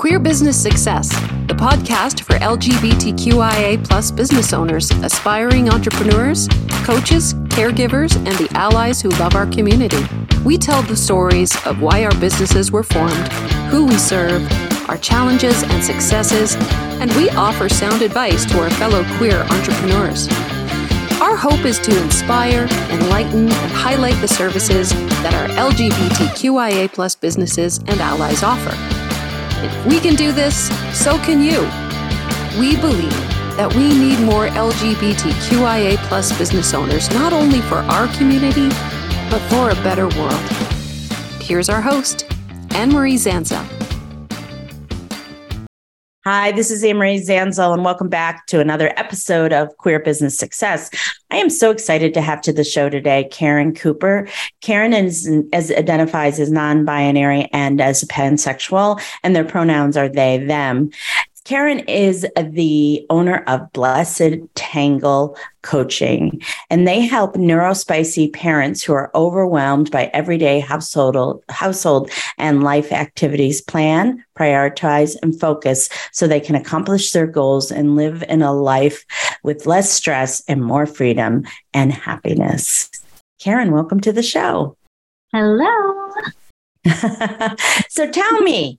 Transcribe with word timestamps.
Queer 0.00 0.18
Business 0.18 0.58
Success, 0.58 1.10
the 1.46 1.54
podcast 1.54 2.22
for 2.22 2.32
LGBTQIA 2.36 3.86
plus 3.86 4.10
business 4.10 4.54
owners, 4.54 4.90
aspiring 5.02 5.68
entrepreneurs, 5.68 6.48
coaches, 6.84 7.34
caregivers, 7.50 8.16
and 8.16 8.28
the 8.38 8.48
allies 8.56 9.02
who 9.02 9.10
love 9.10 9.34
our 9.34 9.44
community. 9.44 10.02
We 10.42 10.56
tell 10.56 10.80
the 10.80 10.96
stories 10.96 11.54
of 11.66 11.82
why 11.82 12.06
our 12.06 12.14
businesses 12.18 12.72
were 12.72 12.82
formed, 12.82 13.28
who 13.68 13.84
we 13.84 13.98
serve, 13.98 14.50
our 14.88 14.96
challenges 14.96 15.64
and 15.64 15.84
successes, 15.84 16.56
and 16.98 17.12
we 17.12 17.28
offer 17.32 17.68
sound 17.68 18.00
advice 18.00 18.46
to 18.46 18.58
our 18.58 18.70
fellow 18.70 19.04
queer 19.18 19.36
entrepreneurs. 19.50 20.28
Our 21.20 21.36
hope 21.36 21.66
is 21.66 21.78
to 21.80 22.02
inspire, 22.02 22.66
enlighten, 22.88 23.50
and 23.50 23.72
highlight 23.72 24.18
the 24.22 24.28
services 24.28 24.94
that 25.22 25.34
our 25.34 25.70
LGBTQIA 25.70 26.90
plus 26.90 27.14
businesses 27.14 27.76
and 27.80 28.00
allies 28.00 28.42
offer. 28.42 28.99
If 29.62 29.86
we 29.86 30.00
can 30.00 30.14
do 30.14 30.32
this, 30.32 30.68
so 30.98 31.18
can 31.18 31.42
you. 31.42 31.60
We 32.58 32.76
believe 32.76 33.12
that 33.56 33.72
we 33.74 33.88
need 33.88 34.20
more 34.20 34.48
LGBTQIA 34.48 35.96
plus 36.08 36.36
business 36.38 36.72
owners, 36.72 37.10
not 37.10 37.32
only 37.32 37.60
for 37.62 37.76
our 37.76 38.08
community, 38.16 38.68
but 39.30 39.40
for 39.50 39.70
a 39.70 39.74
better 39.84 40.08
world. 40.18 40.40
Here's 41.42 41.68
our 41.68 41.82
host, 41.82 42.26
Anne 42.70 42.90
Marie 42.90 43.16
Zanzal. 43.16 43.79
Hi, 46.26 46.52
this 46.52 46.70
is 46.70 46.84
Anne-Marie 46.84 47.20
Zanzal, 47.20 47.72
and 47.72 47.82
welcome 47.82 48.10
back 48.10 48.46
to 48.48 48.60
another 48.60 48.92
episode 48.98 49.54
of 49.54 49.74
Queer 49.78 50.00
Business 50.00 50.36
Success. 50.36 50.90
I 51.30 51.38
am 51.38 51.48
so 51.48 51.70
excited 51.70 52.12
to 52.12 52.20
have 52.20 52.42
to 52.42 52.52
the 52.52 52.62
show 52.62 52.90
today 52.90 53.26
Karin 53.32 53.74
Cooper. 53.74 54.28
Karin 54.60 54.92
is 54.92 55.26
as 55.54 55.70
identifies 55.70 56.38
as 56.38 56.50
non-binary 56.50 57.48
and 57.54 57.80
as 57.80 58.04
pansexual, 58.04 59.00
and 59.22 59.34
their 59.34 59.46
pronouns 59.46 59.96
are 59.96 60.10
they, 60.10 60.36
them. 60.36 60.90
Karin 61.44 61.80
is 61.80 62.26
the 62.36 63.04
owner 63.10 63.42
of 63.46 63.72
Blessed 63.72 64.38
Tangle 64.54 65.36
Coaching, 65.62 66.40
and 66.68 66.86
they 66.86 67.00
help 67.00 67.34
neurospicy 67.34 68.32
parents 68.32 68.82
who 68.82 68.92
are 68.92 69.10
overwhelmed 69.14 69.90
by 69.90 70.10
everyday 70.12 70.60
household, 70.60 71.42
household 71.48 72.10
and 72.38 72.62
life 72.62 72.92
activities 72.92 73.60
plan, 73.60 74.24
prioritize, 74.38 75.16
and 75.22 75.38
focus 75.38 75.88
so 76.12 76.26
they 76.26 76.40
can 76.40 76.54
accomplish 76.54 77.12
their 77.12 77.26
goals 77.26 77.72
and 77.72 77.96
live 77.96 78.22
in 78.28 78.42
a 78.42 78.52
life 78.52 79.04
with 79.42 79.66
less 79.66 79.90
stress 79.90 80.42
and 80.46 80.62
more 80.62 80.86
freedom 80.86 81.44
and 81.72 81.92
happiness. 81.92 82.90
Karin, 83.40 83.72
welcome 83.72 84.00
to 84.00 84.12
the 84.12 84.22
show. 84.22 84.76
Hello. 85.32 85.99
so 87.88 88.10
tell 88.10 88.40
me, 88.40 88.78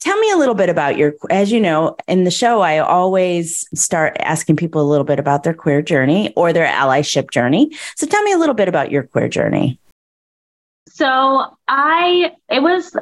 tell 0.00 0.18
me 0.18 0.30
a 0.30 0.36
little 0.36 0.54
bit 0.54 0.68
about 0.68 0.96
your, 0.96 1.14
as 1.30 1.50
you 1.50 1.60
know, 1.60 1.96
in 2.06 2.24
the 2.24 2.30
show, 2.30 2.60
I 2.60 2.78
always 2.78 3.66
start 3.74 4.16
asking 4.20 4.56
people 4.56 4.80
a 4.80 4.88
little 4.88 5.04
bit 5.04 5.18
about 5.18 5.42
their 5.42 5.54
queer 5.54 5.82
journey 5.82 6.32
or 6.36 6.52
their 6.52 6.66
allyship 6.66 7.30
journey. 7.30 7.70
So 7.96 8.06
tell 8.06 8.22
me 8.22 8.32
a 8.32 8.38
little 8.38 8.54
bit 8.54 8.68
about 8.68 8.90
your 8.90 9.02
queer 9.02 9.28
journey. 9.28 9.78
So 10.88 11.56
I, 11.68 12.32
it 12.48 12.62
was, 12.62 12.94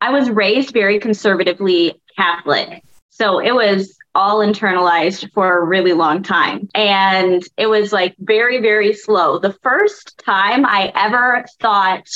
I 0.00 0.10
was 0.10 0.28
raised 0.30 0.72
very 0.72 0.98
conservatively 0.98 2.00
Catholic. 2.16 2.82
So 3.10 3.38
it 3.38 3.54
was 3.54 3.96
all 4.14 4.38
internalized 4.38 5.30
for 5.32 5.58
a 5.58 5.64
really 5.64 5.92
long 5.92 6.22
time. 6.22 6.68
And 6.74 7.42
it 7.56 7.66
was 7.66 7.92
like 7.92 8.14
very, 8.18 8.60
very 8.60 8.92
slow. 8.92 9.38
The 9.38 9.52
first 9.62 10.18
time 10.24 10.66
I 10.66 10.92
ever 10.94 11.44
thought 11.60 12.08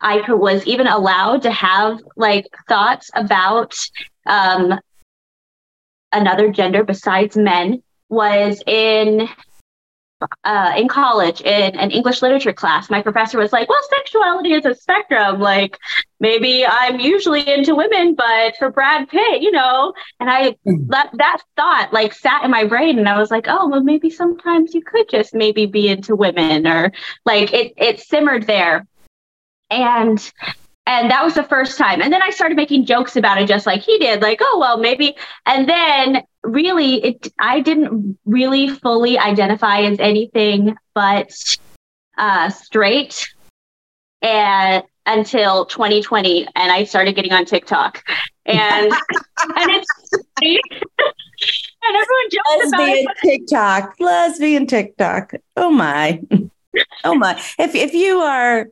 I 0.00 0.20
could, 0.22 0.36
was 0.36 0.66
even 0.66 0.86
allowed 0.86 1.42
to 1.42 1.50
have 1.50 2.00
like 2.16 2.46
thoughts 2.68 3.10
about 3.14 3.74
um, 4.26 4.78
another 6.12 6.50
gender 6.50 6.84
besides 6.84 7.36
men 7.36 7.82
was 8.08 8.62
in 8.66 9.28
uh, 10.44 10.72
in 10.76 10.88
college 10.88 11.40
in 11.42 11.76
an 11.76 11.90
English 11.90 12.22
literature 12.22 12.52
class. 12.52 12.88
My 12.88 13.02
professor 13.02 13.38
was 13.38 13.52
like, 13.52 13.68
"Well, 13.68 13.78
sexuality 13.90 14.52
is 14.52 14.64
a 14.64 14.74
spectrum. 14.74 15.40
Like 15.40 15.78
maybe 16.20 16.64
I'm 16.66 17.00
usually 17.00 17.46
into 17.48 17.74
women, 17.74 18.14
but 18.14 18.56
for 18.58 18.70
Brad 18.70 19.08
Pitt, 19.08 19.42
you 19.42 19.50
know." 19.50 19.92
And 20.20 20.30
I 20.30 20.52
mm-hmm. 20.66 20.86
that 20.88 21.10
that 21.14 21.42
thought 21.56 21.92
like 21.92 22.12
sat 22.12 22.44
in 22.44 22.50
my 22.50 22.64
brain, 22.64 22.98
and 22.98 23.08
I 23.08 23.18
was 23.18 23.30
like, 23.30 23.46
"Oh, 23.48 23.68
well, 23.68 23.82
maybe 23.82 24.10
sometimes 24.10 24.74
you 24.74 24.82
could 24.82 25.08
just 25.08 25.34
maybe 25.34 25.66
be 25.66 25.88
into 25.88 26.16
women," 26.16 26.66
or 26.66 26.92
like 27.24 27.52
it 27.52 27.74
it 27.76 28.00
simmered 28.00 28.46
there 28.46 28.86
and 29.70 30.32
and 30.86 31.10
that 31.10 31.24
was 31.24 31.34
the 31.34 31.42
first 31.44 31.78
time. 31.78 32.02
And 32.02 32.12
then 32.12 32.22
i 32.22 32.30
started 32.30 32.56
making 32.56 32.86
jokes 32.86 33.16
about 33.16 33.40
it 33.40 33.48
just 33.48 33.66
like 33.66 33.82
he 33.82 33.98
did 33.98 34.22
like 34.22 34.40
oh 34.42 34.58
well 34.58 34.78
maybe 34.78 35.16
and 35.46 35.68
then 35.68 36.22
really 36.42 37.04
it 37.04 37.32
i 37.38 37.60
didn't 37.60 38.18
really 38.24 38.68
fully 38.68 39.18
identify 39.18 39.80
as 39.80 39.98
anything 39.98 40.76
but 40.94 41.32
uh 42.18 42.50
straight 42.50 43.26
and 44.20 44.84
until 45.06 45.64
2020 45.66 46.46
and 46.54 46.72
i 46.72 46.84
started 46.84 47.14
getting 47.14 47.32
on 47.32 47.44
tiktok. 47.44 48.02
And 48.46 48.92
and 49.56 49.70
it's 49.70 49.86
and 51.82 51.96
everyone 51.96 52.30
jokes 52.30 52.72
lesbian 52.72 53.04
about 53.04 53.16
it, 53.22 53.38
tiktok. 53.38 53.94
Lesbian 54.00 54.66
tiktok. 54.66 55.34
Oh 55.56 55.70
my. 55.70 56.20
Oh 57.04 57.14
my. 57.14 57.40
If 57.56 57.76
if 57.76 57.94
you 57.94 58.18
are 58.18 58.66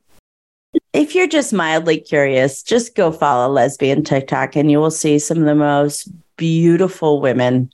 if 0.93 1.15
you're 1.15 1.28
just 1.28 1.53
mildly 1.53 1.99
curious, 1.99 2.62
just 2.62 2.94
go 2.94 3.12
follow 3.12 3.53
lesbian 3.53 4.05
TikTok 4.05 4.56
and 4.56 4.71
you 4.71 4.78
will 4.78 4.91
see 4.91 5.19
some 5.19 5.38
of 5.38 5.44
the 5.44 5.55
most 5.55 6.09
beautiful 6.37 7.21
women 7.21 7.71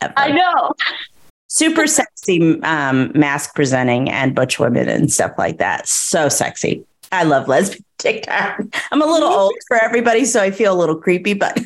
ever. 0.00 0.12
I 0.16 0.30
know. 0.30 0.72
Super 1.48 1.86
sexy 1.86 2.60
um, 2.62 3.12
masc 3.14 3.54
presenting 3.54 4.10
and 4.10 4.34
butch 4.34 4.58
women 4.58 4.88
and 4.88 5.12
stuff 5.12 5.32
like 5.38 5.58
that. 5.58 5.86
So 5.88 6.28
sexy. 6.28 6.84
I 7.12 7.22
love 7.22 7.48
lesbian 7.48 7.84
TikTok. 7.98 8.60
I'm 8.90 9.02
a 9.02 9.06
little 9.06 9.28
old 9.28 9.54
for 9.68 9.82
everybody, 9.82 10.24
so 10.24 10.42
I 10.42 10.50
feel 10.50 10.74
a 10.74 10.78
little 10.78 10.96
creepy, 10.96 11.34
but 11.34 11.58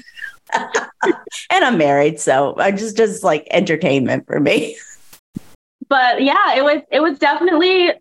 and 0.52 1.64
I'm 1.64 1.78
married, 1.78 2.20
so 2.20 2.54
I 2.58 2.70
just 2.70 2.96
just 2.96 3.24
like 3.24 3.46
entertainment 3.50 4.26
for 4.26 4.40
me. 4.40 4.76
But 5.88 6.22
yeah, 6.22 6.54
it 6.54 6.62
was 6.62 6.82
it 6.90 7.00
was 7.00 7.18
definitely 7.18 7.92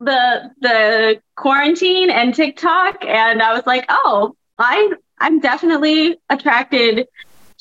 the 0.00 0.50
the 0.60 1.20
quarantine 1.36 2.10
and 2.10 2.34
TikTok, 2.34 3.04
and 3.04 3.42
I 3.42 3.52
was 3.54 3.66
like, 3.66 3.86
oh, 3.88 4.36
I 4.58 4.92
I'm 5.18 5.40
definitely 5.40 6.18
attracted 6.30 7.06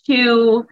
to 0.05 0.67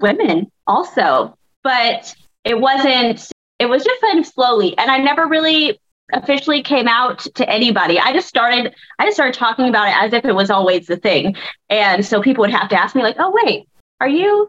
women 0.00 0.50
also, 0.66 1.36
but 1.62 2.14
it 2.44 2.60
wasn't. 2.60 3.28
It 3.58 3.66
was 3.66 3.84
just 3.84 4.00
kind 4.00 4.18
of 4.18 4.26
slowly, 4.26 4.76
and 4.78 4.90
I 4.90 4.98
never 4.98 5.26
really 5.26 5.80
officially 6.12 6.62
came 6.62 6.86
out 6.86 7.20
to 7.34 7.48
anybody. 7.48 7.98
I 7.98 8.12
just 8.12 8.28
started. 8.28 8.74
I 8.98 9.06
just 9.06 9.16
started 9.16 9.34
talking 9.34 9.68
about 9.68 9.88
it 9.88 9.94
as 9.96 10.12
if 10.12 10.24
it 10.24 10.34
was 10.34 10.50
always 10.50 10.86
the 10.86 10.96
thing, 10.96 11.36
and 11.70 12.04
so 12.04 12.20
people 12.20 12.42
would 12.42 12.50
have 12.50 12.68
to 12.70 12.80
ask 12.80 12.94
me 12.94 13.02
like, 13.02 13.16
"Oh, 13.18 13.36
wait, 13.44 13.68
are 14.00 14.08
you?" 14.08 14.48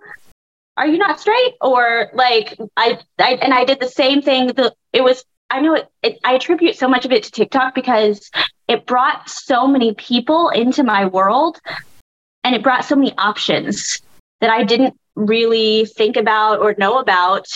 Are 0.78 0.86
you 0.86 0.98
not 0.98 1.22
straight? 1.22 1.54
Or 1.62 2.10
like 2.14 2.58
I, 2.76 3.00
I 3.18 3.36
and 3.36 3.54
I 3.54 3.64
did 3.64 3.80
the 3.80 3.88
same 3.88 4.22
thing. 4.22 4.48
The 4.48 4.76
it 4.92 5.06
was 5.06 5.24
I 5.50 5.62
know 5.62 5.76
it, 5.76 5.88
it, 6.02 6.20
I 6.24 6.34
attribute 6.34 6.76
so 6.76 6.88
much 6.88 7.06
of 7.06 7.12
it 7.12 7.24
to 7.24 7.32
TikTok 7.32 7.76
because 7.76 8.30
it 8.68 8.86
brought 8.86 9.30
so 9.30 9.68
many 9.68 9.94
people 9.94 10.50
into 10.50 10.84
my 10.84 11.06
world 11.06 11.60
and 12.44 12.56
it 12.56 12.64
brought 12.64 12.86
so 12.86 12.96
many 12.96 13.14
options 13.18 14.02
that 14.42 14.50
I 14.50 14.64
didn't 14.64 14.98
really 15.16 15.86
think 15.86 16.18
about 16.18 16.60
or 16.60 16.76
know 16.78 17.00
about. 17.00 17.48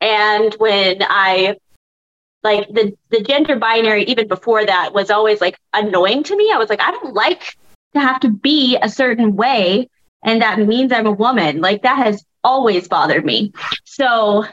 And 0.00 0.54
when 0.54 0.98
I 1.02 1.56
like 2.42 2.68
the 2.68 2.96
the 3.10 3.22
gender 3.22 3.56
binary 3.56 4.04
even 4.04 4.28
before 4.28 4.64
that 4.64 4.92
was 4.94 5.10
always 5.10 5.40
like 5.40 5.58
annoying 5.72 6.22
to 6.24 6.36
me. 6.36 6.50
I 6.52 6.58
was 6.58 6.68
like, 6.68 6.80
I 6.80 6.90
don't 6.90 7.14
like 7.14 7.56
to 7.94 8.00
have 8.00 8.20
to 8.20 8.30
be 8.30 8.76
a 8.80 8.88
certain 8.88 9.36
way 9.36 9.88
and 10.22 10.42
that 10.42 10.58
means 10.58 10.92
I'm 10.92 11.06
a 11.06 11.12
woman. 11.12 11.60
Like 11.60 11.82
that 11.82 11.98
has 11.98 12.24
always 12.44 12.88
bothered 12.88 13.24
me. 13.24 13.52
So 13.84 14.44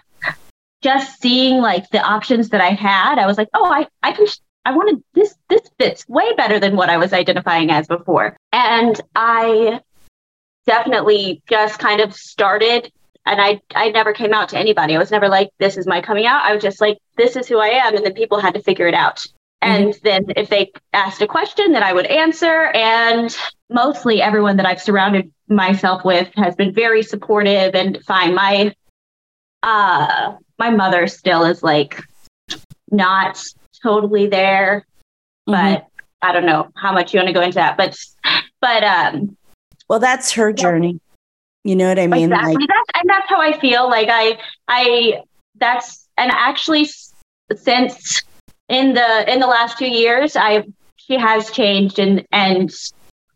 just 0.84 1.22
seeing 1.22 1.62
like 1.62 1.90
the 1.90 2.02
options 2.02 2.50
that 2.50 2.62
I 2.62 2.70
had, 2.70 3.18
I 3.18 3.26
was 3.26 3.38
like, 3.38 3.50
oh, 3.54 3.72
I, 3.72 3.88
I 4.04 4.12
can, 4.12 4.28
I 4.66 4.76
wanted 4.76 5.04
this, 5.14 5.36
this 5.50 5.62
fits 5.80 6.08
way 6.08 6.34
better 6.36 6.60
than 6.60 6.76
what 6.76 6.90
I 6.90 6.98
was 6.98 7.14
identifying 7.14 7.72
as 7.72 7.88
before. 7.88 8.38
And 8.52 9.00
I 9.16 9.82
definitely 10.66 11.42
just 11.48 11.80
kind 11.80 12.02
of 12.02 12.14
started 12.14 12.92
and 13.26 13.40
I, 13.40 13.62
I 13.74 13.90
never 13.90 14.14
came 14.14 14.34
out 14.34 14.50
to 14.50 14.58
anybody. 14.58 14.96
I 14.96 15.00
was 15.00 15.12
never 15.12 15.30
like, 15.30 15.52
this 15.58 15.78
is 15.78 15.88
my 15.88 16.02
coming 16.02 16.26
out. 16.26 16.44
I 16.44 16.54
was 16.54 16.62
just 16.62 16.82
like, 16.82 16.98
this 17.16 17.36
is 17.36 17.48
who 17.48 17.58
I 17.58 17.68
am. 17.68 17.96
And 17.96 18.06
then 18.06 18.14
people 18.14 18.40
had 18.40 18.54
to 18.56 18.62
figure 18.62 18.88
it 18.88 18.94
out. 18.94 19.18
Mm-hmm. 19.64 19.84
And 19.84 19.94
then 20.04 20.26
if 20.36 20.50
they 20.50 20.72
asked 20.92 21.22
a 21.22 21.28
question, 21.28 21.72
then 21.72 21.84
I 21.84 21.94
would 21.94 22.06
answer. 22.06 22.66
And 22.74 23.36
mostly 23.70 24.22
everyone 24.22 24.58
that 24.58 24.66
I've 24.66 24.82
surrounded 24.82 25.32
myself 25.48 26.04
with 26.04 26.30
has 26.36 26.56
been 26.56 26.74
very 26.74 27.02
supportive 27.02 27.76
and 27.76 28.04
fine. 28.06 28.36
My 28.36 28.76
uh 29.62 30.34
my 30.60 30.70
mother 30.70 31.08
still 31.08 31.46
is 31.46 31.64
like 31.64 32.04
not 32.92 33.44
totally 33.82 34.28
there, 34.28 34.86
mm-hmm. 35.48 35.54
but 35.54 35.88
I 36.22 36.32
don't 36.32 36.46
know 36.46 36.70
how 36.76 36.94
much 36.94 37.14
you 37.14 37.20
want 37.20 37.28
to 37.28 37.34
go 37.34 37.42
into 37.42 37.56
that. 37.56 37.78
But 37.78 37.98
but 38.62 38.84
um 38.84 39.36
Well, 39.90 40.00
that's 40.00 40.32
her 40.34 40.54
journey. 40.54 41.00
You 41.64 41.76
know 41.76 41.88
what 41.88 42.00
I 42.00 42.08
mean? 42.08 42.32
Exactly. 42.32 42.56
Like, 42.56 42.68
that's, 42.68 43.00
and 43.02 43.10
that's 43.10 43.30
how 43.30 43.40
I 43.40 43.60
feel. 43.60 43.90
Like 43.90 44.10
I, 44.12 44.38
I, 44.68 45.22
that's, 45.56 46.08
and 46.18 46.30
actually 46.32 46.90
since 47.56 48.22
in 48.68 48.94
the, 48.94 49.32
in 49.32 49.40
the 49.40 49.48
last 49.48 49.78
two 49.78 49.90
years, 49.90 50.36
I, 50.36 50.66
she 50.98 51.16
has 51.18 51.52
changed 51.52 52.00
and, 52.00 52.26
and 52.32 52.70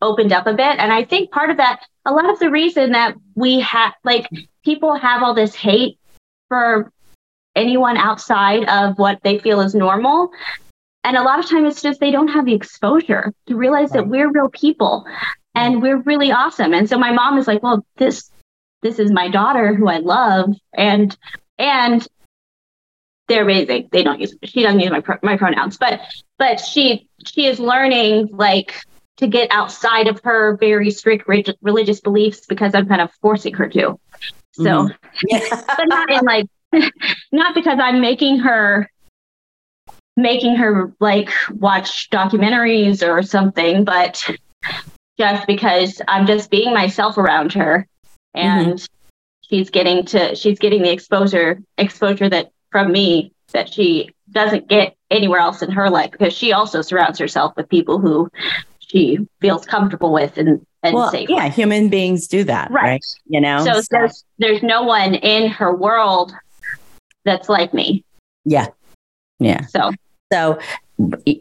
opened 0.02 0.34
up 0.34 0.46
a 0.46 0.54
bit. 0.54 0.78
And 0.78 0.92
I 0.92 1.06
think 1.06 1.32
part 1.32 1.50
of 1.50 1.58
that, 1.58 1.82
a 2.06 2.12
lot 2.12 2.30
of 2.30 2.40
the 2.40 2.50
reason 2.50 2.92
that 2.92 3.16
we 3.36 3.62
have, 3.62 3.94
like, 4.04 4.28
people 4.64 4.96
have 4.96 5.24
all 5.24 5.34
this 5.34 5.56
hate 5.56 5.98
for 6.50 6.92
anyone 7.58 7.98
outside 7.98 8.64
of 8.70 8.98
what 8.98 9.20
they 9.24 9.40
feel 9.40 9.62
is 9.62 9.76
normal. 9.76 10.30
And 11.04 11.18
a 11.18 11.24
lot 11.24 11.40
of 11.40 11.50
times 11.50 11.74
it's 11.74 11.82
just 11.82 12.00
they 12.00 12.12
don't 12.12 12.30
have 12.30 12.46
the 12.46 12.54
exposure 12.54 13.34
to 13.48 13.56
realize 13.56 13.92
that 13.92 14.08
we're 14.08 14.32
real 14.32 14.50
people 14.50 15.06
and 15.56 15.82
we're 15.82 16.02
really 16.02 16.32
awesome. 16.32 16.74
And 16.74 16.88
so 16.88 16.98
my 16.98 17.12
mom 17.12 17.38
is 17.38 17.48
like, 17.48 17.64
well, 17.64 17.86
this 17.98 18.30
this 18.84 19.00
is 19.00 19.12
my 19.12 19.28
daughter 19.28 19.74
who 19.74 19.88
I 19.88 19.98
love 19.98 20.54
and 20.74 21.16
and 21.58 22.08
they're 23.28 23.44
amazing. 23.44 23.90
They 23.92 24.04
don't 24.04 24.20
use 24.20 24.36
she 24.44 24.64
doesn't 24.64 24.80
use 24.80 24.92
my 24.92 25.04
my 25.24 25.38
pronouns, 25.38 25.78
but 25.78 26.00
but 26.38 26.60
she 26.60 27.10
she 27.26 27.48
is 27.48 27.60
learning 27.60 28.30
like 28.32 28.76
to 29.18 29.28
get 29.28 29.52
outside 29.52 30.08
of 30.08 30.22
her 30.24 30.58
very 30.58 30.92
strict 30.92 31.28
religious 31.62 32.02
beliefs 32.02 32.46
because 32.48 32.76
I'm 32.76 32.88
kind 32.88 33.02
of 33.02 33.12
forcing 33.22 33.56
her 33.56 33.68
to. 33.70 34.00
So, 34.54 34.64
mm-hmm. 34.64 35.28
yeah. 35.28 35.40
but 35.78 35.88
not 35.88 36.12
in 36.12 36.26
like, 36.26 36.46
not 37.32 37.56
because 37.56 37.80
I'm 37.80 38.02
making 38.02 38.40
her, 38.40 38.90
making 40.16 40.56
her 40.56 40.94
like 41.00 41.30
watch 41.52 42.10
documentaries 42.10 43.08
or 43.08 43.24
something, 43.24 43.84
but 43.84 44.24
just 45.18 45.48
because 45.48 46.02
I'm 46.08 46.26
just 46.26 46.50
being 46.50 46.74
myself 46.74 47.18
around 47.18 47.54
her 47.54 47.88
and 48.34 48.74
mm-hmm. 48.74 48.86
she's 49.50 49.70
getting 49.70 50.06
to, 50.06 50.36
she's 50.36 50.60
getting 50.60 50.84
the 50.84 50.92
exposure, 50.92 51.62
exposure 51.78 52.30
that 52.30 52.52
from 52.72 52.92
me 52.92 53.32
that 53.54 53.72
she 53.72 54.10
doesn't 54.32 54.68
get 54.68 54.96
anywhere 55.10 55.40
else 55.40 55.62
in 55.62 55.72
her 55.72 55.90
life 55.90 56.12
because 56.12 56.34
she 56.34 56.52
also 56.52 56.82
surrounds 56.82 57.18
herself 57.18 57.56
with 57.56 57.70
people 57.70 58.00
who 58.00 58.30
she 58.80 59.20
feels 59.42 59.66
comfortable 59.66 60.12
with 60.12 60.38
and, 60.38 60.66
and 60.84 60.96
well, 60.96 61.12
safe. 61.12 61.30
Yeah, 61.30 61.50
human 61.50 61.90
beings 61.90 62.28
do 62.28 62.44
that, 62.46 62.72
right? 62.72 62.84
right? 62.84 63.06
You 63.26 63.42
know, 63.42 63.64
so, 63.64 63.74
so 63.74 63.88
there's 63.92 64.24
there's 64.38 64.64
no 64.64 64.84
one 64.84 65.16
in 65.16 65.50
her 65.50 65.76
world 65.76 66.34
that's 67.28 67.50
like 67.50 67.74
me. 67.74 68.04
Yeah, 68.46 68.68
yeah. 69.40 69.66
So 69.68 69.92
so 70.32 70.60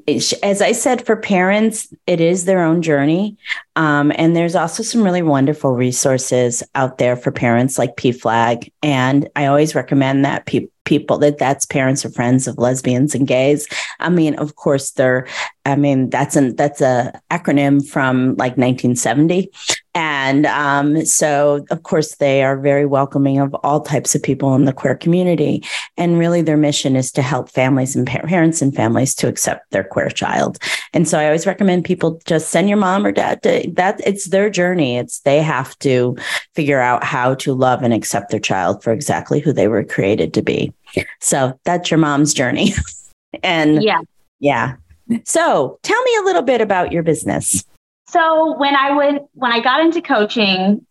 as 0.06 0.61
I 0.61 0.73
said, 0.73 1.06
for 1.06 1.17
parents, 1.17 1.93
it 2.06 2.21
is 2.21 2.44
their 2.44 2.62
own 2.62 2.83
journey. 2.83 3.38
Um, 3.75 4.12
and 4.17 4.37
there's 4.37 4.55
also 4.55 4.83
some 4.83 5.03
really 5.03 5.23
wonderful 5.23 5.73
resources 5.73 6.62
out 6.75 6.99
there 6.99 7.17
for 7.17 7.33
parents 7.33 7.79
like 7.79 7.97
PFLAG. 7.97 8.71
And 8.83 9.29
I 9.35 9.47
always 9.47 9.75
recommend 9.75 10.25
that 10.25 10.44
people 10.47 10.71
people 10.85 11.19
that 11.19 11.37
that's 11.37 11.67
parents 11.67 12.05
or 12.05 12.11
friends 12.11 12.47
of 12.47 12.59
lesbians 12.59 13.15
and 13.15 13.27
gays. 13.27 13.67
I 13.99 14.09
mean, 14.09 14.35
of 14.37 14.56
course, 14.56 14.93
they're. 14.93 15.27
I 15.65 15.75
mean, 15.75 16.11
that's 16.11 16.37
an 16.37 16.55
that's 16.56 16.81
a 16.81 17.21
acronym 17.31 17.87
from 17.87 18.37
like 18.37 18.56
1970, 18.56 19.50
and 19.96 20.44
um, 20.44 21.06
so 21.06 21.64
of 21.70 21.82
course 21.82 22.16
they 22.16 22.43
are 22.43 22.58
very 22.58 22.84
welcoming 22.84 23.38
of 23.38 23.54
all 23.64 23.81
types 23.81 24.14
of 24.14 24.22
people 24.22 24.54
in 24.54 24.66
the 24.66 24.72
queer 24.75 24.94
community. 24.94 25.64
And 25.96 26.19
really, 26.19 26.43
their 26.43 26.58
mission 26.58 26.96
is 26.96 27.10
to 27.12 27.22
help 27.22 27.48
families 27.48 27.96
and 27.96 28.06
parents 28.06 28.60
and 28.60 28.75
families 28.76 29.14
to 29.14 29.26
accept 29.26 29.70
their 29.70 29.84
queer 29.84 30.10
child. 30.10 30.58
And 30.93 31.08
so 31.08 31.19
I 31.19 31.25
always 31.25 31.46
recommend 31.46 31.87
people 31.87 32.20
just 32.26 32.50
send 32.50 32.69
your 32.69 32.76
mom 32.76 33.06
or 33.06 33.12
dad 33.12 33.43
to 33.44 33.70
that. 33.72 33.98
It's 34.04 34.26
their 34.26 34.50
journey. 34.50 34.98
It's 34.98 35.20
they 35.20 35.40
have 35.40 35.78
to 35.78 36.14
figure 36.54 36.81
out 36.81 37.02
how 37.02 37.34
to 37.37 37.54
love 37.54 37.82
and 37.82 37.94
accept 37.94 38.31
their 38.31 38.38
child 38.38 38.84
for 38.84 38.93
exactly 38.93 39.40
who 39.40 39.54
they 39.54 39.66
were 39.66 39.82
created 39.82 40.34
to 40.34 40.43
be. 40.43 40.75
So 41.22 41.58
that's 41.64 41.90
your 41.90 41.98
mom's 41.98 42.34
journey. 42.34 42.75
and 43.43 43.82
yeah. 43.82 44.00
Yeah. 44.40 44.76
So 45.25 45.78
tell 45.82 46.02
me 46.02 46.16
a 46.16 46.22
little 46.25 46.43
bit 46.43 46.60
about 46.60 46.93
your 46.93 47.02
business. 47.02 47.64
So 48.08 48.56
when 48.56 48.75
I 48.75 48.93
would 48.93 49.23
when 49.35 49.53
I 49.53 49.61
got 49.61 49.81
into 49.81 50.00
coaching, 50.00 50.87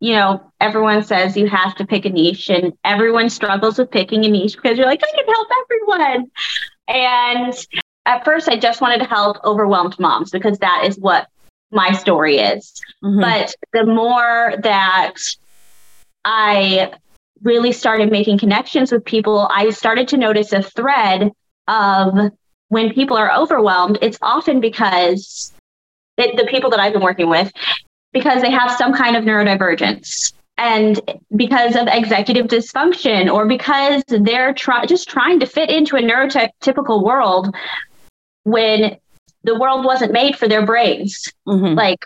you 0.00 0.14
know, 0.14 0.52
everyone 0.60 1.02
says 1.02 1.36
you 1.36 1.48
have 1.48 1.74
to 1.76 1.86
pick 1.86 2.04
a 2.04 2.10
niche 2.10 2.48
and 2.50 2.72
everyone 2.84 3.30
struggles 3.30 3.78
with 3.78 3.90
picking 3.90 4.24
a 4.24 4.28
niche 4.28 4.56
because 4.56 4.78
you're 4.78 4.86
like, 4.86 5.02
I 5.02 5.16
can 5.16 5.26
help 5.26 5.48
everyone. 5.64 6.30
And 6.88 7.54
at 8.06 8.24
first 8.24 8.48
I 8.48 8.56
just 8.56 8.80
wanted 8.80 8.98
to 8.98 9.06
help 9.06 9.38
overwhelmed 9.44 9.98
moms 9.98 10.30
because 10.30 10.58
that 10.58 10.84
is 10.86 10.98
what 10.98 11.28
my 11.70 11.92
story 11.92 12.38
is. 12.38 12.72
Mm-hmm. 13.02 13.20
But 13.20 13.54
the 13.72 13.84
more 13.84 14.54
that 14.62 15.14
I 16.24 16.92
really 17.42 17.72
started 17.72 18.10
making 18.10 18.38
connections 18.38 18.92
with 18.92 19.04
people, 19.04 19.48
I 19.52 19.70
started 19.70 20.08
to 20.08 20.16
notice 20.16 20.52
a 20.52 20.62
thread 20.62 21.32
of 21.68 22.32
when 22.68 22.92
people 22.92 23.16
are 23.16 23.32
overwhelmed, 23.32 23.98
it's 24.02 24.18
often 24.22 24.60
because 24.60 25.52
it, 26.16 26.36
the 26.36 26.46
people 26.46 26.70
that 26.70 26.80
I've 26.80 26.92
been 26.92 27.02
working 27.02 27.28
with, 27.28 27.52
because 28.12 28.42
they 28.42 28.50
have 28.50 28.70
some 28.72 28.94
kind 28.94 29.16
of 29.16 29.24
neurodivergence 29.24 30.32
and 30.58 31.00
because 31.34 31.76
of 31.76 31.86
executive 31.88 32.46
dysfunction 32.46 33.32
or 33.32 33.46
because 33.46 34.02
they're 34.08 34.54
try- 34.54 34.86
just 34.86 35.08
trying 35.08 35.40
to 35.40 35.46
fit 35.46 35.68
into 35.68 35.96
a 35.96 36.00
neurotypical 36.00 37.04
world 37.04 37.54
when 38.44 38.96
the 39.44 39.58
world 39.58 39.84
wasn't 39.84 40.12
made 40.12 40.36
for 40.36 40.48
their 40.48 40.64
brains. 40.64 41.28
Mm-hmm. 41.46 41.74
Like 41.74 42.02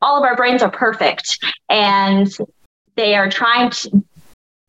all 0.00 0.16
of 0.16 0.22
our 0.22 0.36
brains 0.36 0.62
are 0.62 0.70
perfect 0.70 1.38
and 1.68 2.32
they 2.94 3.14
are 3.14 3.28
trying 3.28 3.70
to 3.70 4.04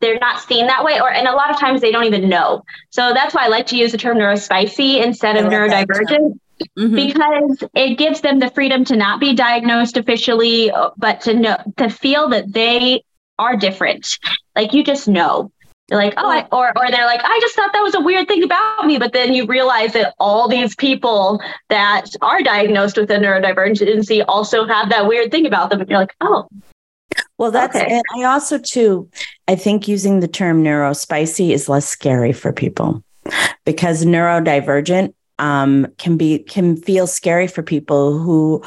they're 0.00 0.18
not 0.18 0.40
seen 0.40 0.66
that 0.66 0.84
way 0.84 1.00
or 1.00 1.10
and 1.10 1.26
a 1.26 1.32
lot 1.32 1.50
of 1.50 1.58
times 1.58 1.80
they 1.80 1.90
don't 1.90 2.04
even 2.04 2.28
know 2.28 2.62
so 2.90 3.12
that's 3.14 3.34
why 3.34 3.44
i 3.44 3.48
like 3.48 3.66
to 3.66 3.76
use 3.76 3.92
the 3.92 3.98
term 3.98 4.16
neurospicy 4.16 5.02
instead 5.02 5.36
of 5.36 5.46
neurodivergent 5.46 6.38
mm-hmm. 6.78 6.94
because 6.94 7.64
it 7.74 7.98
gives 7.98 8.20
them 8.20 8.38
the 8.38 8.50
freedom 8.50 8.84
to 8.84 8.96
not 8.96 9.20
be 9.20 9.34
diagnosed 9.34 9.96
officially 9.96 10.70
but 10.96 11.20
to 11.20 11.34
know 11.34 11.56
to 11.76 11.88
feel 11.88 12.28
that 12.28 12.52
they 12.52 13.02
are 13.38 13.56
different 13.56 14.18
like 14.54 14.72
you 14.72 14.82
just 14.82 15.08
know 15.08 15.50
they're 15.88 15.98
like, 15.98 16.14
oh, 16.18 16.28
I, 16.28 16.46
or 16.52 16.68
or 16.76 16.90
they're 16.90 17.06
like, 17.06 17.22
I 17.24 17.38
just 17.40 17.56
thought 17.56 17.72
that 17.72 17.80
was 17.80 17.94
a 17.94 18.00
weird 18.00 18.28
thing 18.28 18.42
about 18.42 18.84
me. 18.84 18.98
But 18.98 19.14
then 19.14 19.32
you 19.32 19.46
realize 19.46 19.94
that 19.94 20.14
all 20.18 20.46
these 20.46 20.76
people 20.76 21.40
that 21.70 22.04
are 22.20 22.42
diagnosed 22.42 22.98
with 22.98 23.10
a 23.10 23.14
neurodivergency 23.14 24.22
also 24.28 24.66
have 24.66 24.90
that 24.90 25.06
weird 25.06 25.30
thing 25.30 25.46
about 25.46 25.70
them. 25.70 25.80
And 25.80 25.88
you're 25.88 25.98
like, 25.98 26.14
oh, 26.20 26.46
well, 27.38 27.50
that's 27.50 27.74
okay. 27.74 27.86
and 27.86 28.02
I 28.16 28.24
also 28.24 28.58
too, 28.58 29.08
I 29.48 29.56
think 29.56 29.88
using 29.88 30.20
the 30.20 30.28
term 30.28 30.62
neurospicy 30.62 31.50
is 31.50 31.68
less 31.68 31.88
scary 31.88 32.32
for 32.32 32.52
people 32.52 33.02
because 33.64 34.04
neurodivergent 34.04 35.14
um, 35.38 35.86
can 35.96 36.16
be 36.18 36.40
can 36.40 36.76
feel 36.76 37.06
scary 37.06 37.46
for 37.46 37.62
people 37.62 38.18
who 38.18 38.62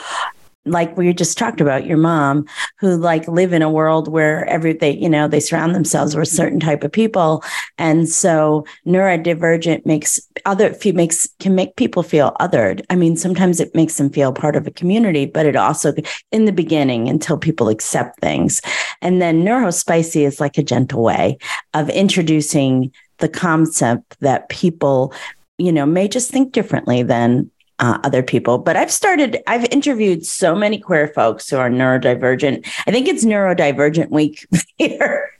like 0.66 0.96
we 0.96 1.12
just 1.14 1.38
talked 1.38 1.60
about 1.60 1.88
your 1.88 1.98
mom 1.98 2.46
who 2.80 2.96
like 2.96 3.28
live 3.28 3.52
in 3.52 3.64
a 3.64 3.70
world 3.70 4.08
where 4.08 4.46
every 4.46 4.74
they 4.74 4.92
you 4.92 5.10
know 5.10 5.28
they 5.28 5.40
surround 5.40 5.74
themselves 5.74 6.16
with 6.16 6.28
certain 6.28 6.60
type 6.60 6.84
of 6.84 6.92
people. 6.92 7.44
And 7.78 8.08
so 8.08 8.66
neurodivergent 8.86 9.86
makes 9.86 10.20
other 10.46 10.76
makes 10.94 11.28
can 11.40 11.56
make 11.56 11.76
people 11.76 12.04
feel 12.04 12.36
othered. 12.40 12.84
I 12.90 12.96
mean 12.96 13.18
sometimes 13.18 13.60
it 13.60 13.74
makes 13.74 13.98
them 13.98 14.12
feel 14.12 14.34
part 14.34 14.56
of 14.56 14.68
a 14.68 14.72
community 14.72 15.26
but 15.26 15.46
it 15.46 15.56
also 15.56 15.94
in 16.32 16.46
the 16.46 16.52
beginning 16.52 17.10
until 17.10 17.38
people 17.38 17.70
accept 17.70 18.20
things. 18.20 18.62
And 19.02 19.22
then 19.22 19.44
neurospicy 19.44 20.26
is 20.26 20.40
like 20.40 20.58
a 20.58 20.64
gentle 20.64 21.02
way 21.02 21.38
of 21.74 21.90
introducing 21.90 22.92
the 23.18 23.30
concept 23.30 24.20
that 24.20 24.50
people 24.50 25.14
you 25.58 25.72
know 25.72 25.86
may 25.86 26.08
just 26.08 26.30
think 26.30 26.52
differently 26.52 27.02
than 27.02 27.50
uh, 27.82 27.98
other 28.04 28.24
people. 28.24 28.60
But 28.60 28.78
I've 28.78 28.92
started, 28.92 29.40
I've 29.48 29.66
interviewed 29.66 30.26
so 30.26 30.56
many 30.56 30.80
queer 30.80 31.08
folks 31.08 31.50
who 31.50 31.58
are 31.58 31.70
neurodivergent. 31.70 32.66
I 32.88 32.92
think 32.92 33.08
it's 33.08 33.26
neurodivergent 33.26 34.10
week 34.10 34.48
here 34.78 35.32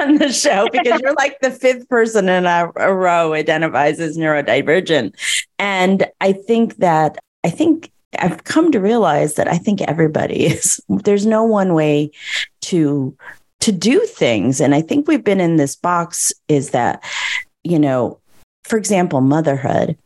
on 0.00 0.16
the 0.16 0.32
show 0.32 0.68
because 0.72 1.00
you're 1.00 1.14
like 1.14 1.40
the 1.40 1.50
fifth 1.50 1.88
person 1.88 2.28
in 2.28 2.44
a, 2.44 2.70
a 2.76 2.92
row 2.92 3.32
identifies 3.32 4.00
as 4.00 4.18
neurodivergent. 4.18 5.14
And 5.58 6.06
I 6.20 6.32
think 6.32 6.76
that, 6.76 7.18
I 7.44 7.50
think 7.50 7.90
I've 8.18 8.44
come 8.44 8.72
to 8.72 8.80
realize 8.80 9.34
that 9.34 9.48
I 9.48 9.56
think 9.56 9.80
everybody 9.82 10.46
is, 10.46 10.80
there's 10.88 11.24
no 11.24 11.44
one 11.44 11.72
way 11.72 12.10
to 12.62 13.16
to 13.58 13.72
do 13.72 14.00
things 14.00 14.60
and 14.60 14.74
i 14.74 14.82
think 14.82 15.08
we've 15.08 15.24
been 15.24 15.40
in 15.40 15.56
this 15.56 15.74
box 15.74 16.32
is 16.46 16.70
that 16.70 17.02
you 17.64 17.78
know 17.78 18.20
for 18.64 18.76
example 18.76 19.20
motherhood 19.20 19.96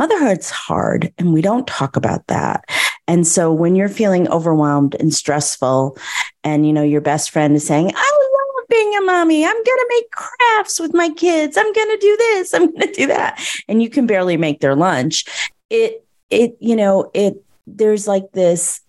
motherhood's 0.00 0.48
hard 0.48 1.12
and 1.18 1.34
we 1.34 1.42
don't 1.42 1.66
talk 1.66 1.94
about 1.94 2.26
that. 2.28 2.64
And 3.06 3.26
so 3.26 3.52
when 3.52 3.76
you're 3.76 3.90
feeling 3.90 4.26
overwhelmed 4.28 4.96
and 4.98 5.12
stressful 5.12 5.98
and 6.42 6.66
you 6.66 6.72
know 6.72 6.82
your 6.82 7.02
best 7.02 7.30
friend 7.30 7.54
is 7.54 7.66
saying, 7.66 7.92
"I 7.94 8.28
love 8.34 8.66
being 8.70 8.96
a 8.96 9.02
mommy. 9.02 9.44
I'm 9.44 9.52
going 9.52 9.64
to 9.64 9.86
make 9.90 10.10
crafts 10.10 10.80
with 10.80 10.94
my 10.94 11.10
kids. 11.10 11.58
I'm 11.58 11.70
going 11.70 11.90
to 11.90 11.98
do 12.00 12.16
this. 12.16 12.54
I'm 12.54 12.66
going 12.70 12.88
to 12.88 12.92
do 12.92 13.06
that." 13.08 13.44
And 13.68 13.82
you 13.82 13.90
can 13.90 14.06
barely 14.06 14.38
make 14.38 14.60
their 14.60 14.74
lunch. 14.74 15.26
It 15.68 16.02
it 16.30 16.56
you 16.60 16.76
know, 16.76 17.10
it 17.12 17.44
there's 17.66 18.08
like 18.08 18.32
this 18.32 18.80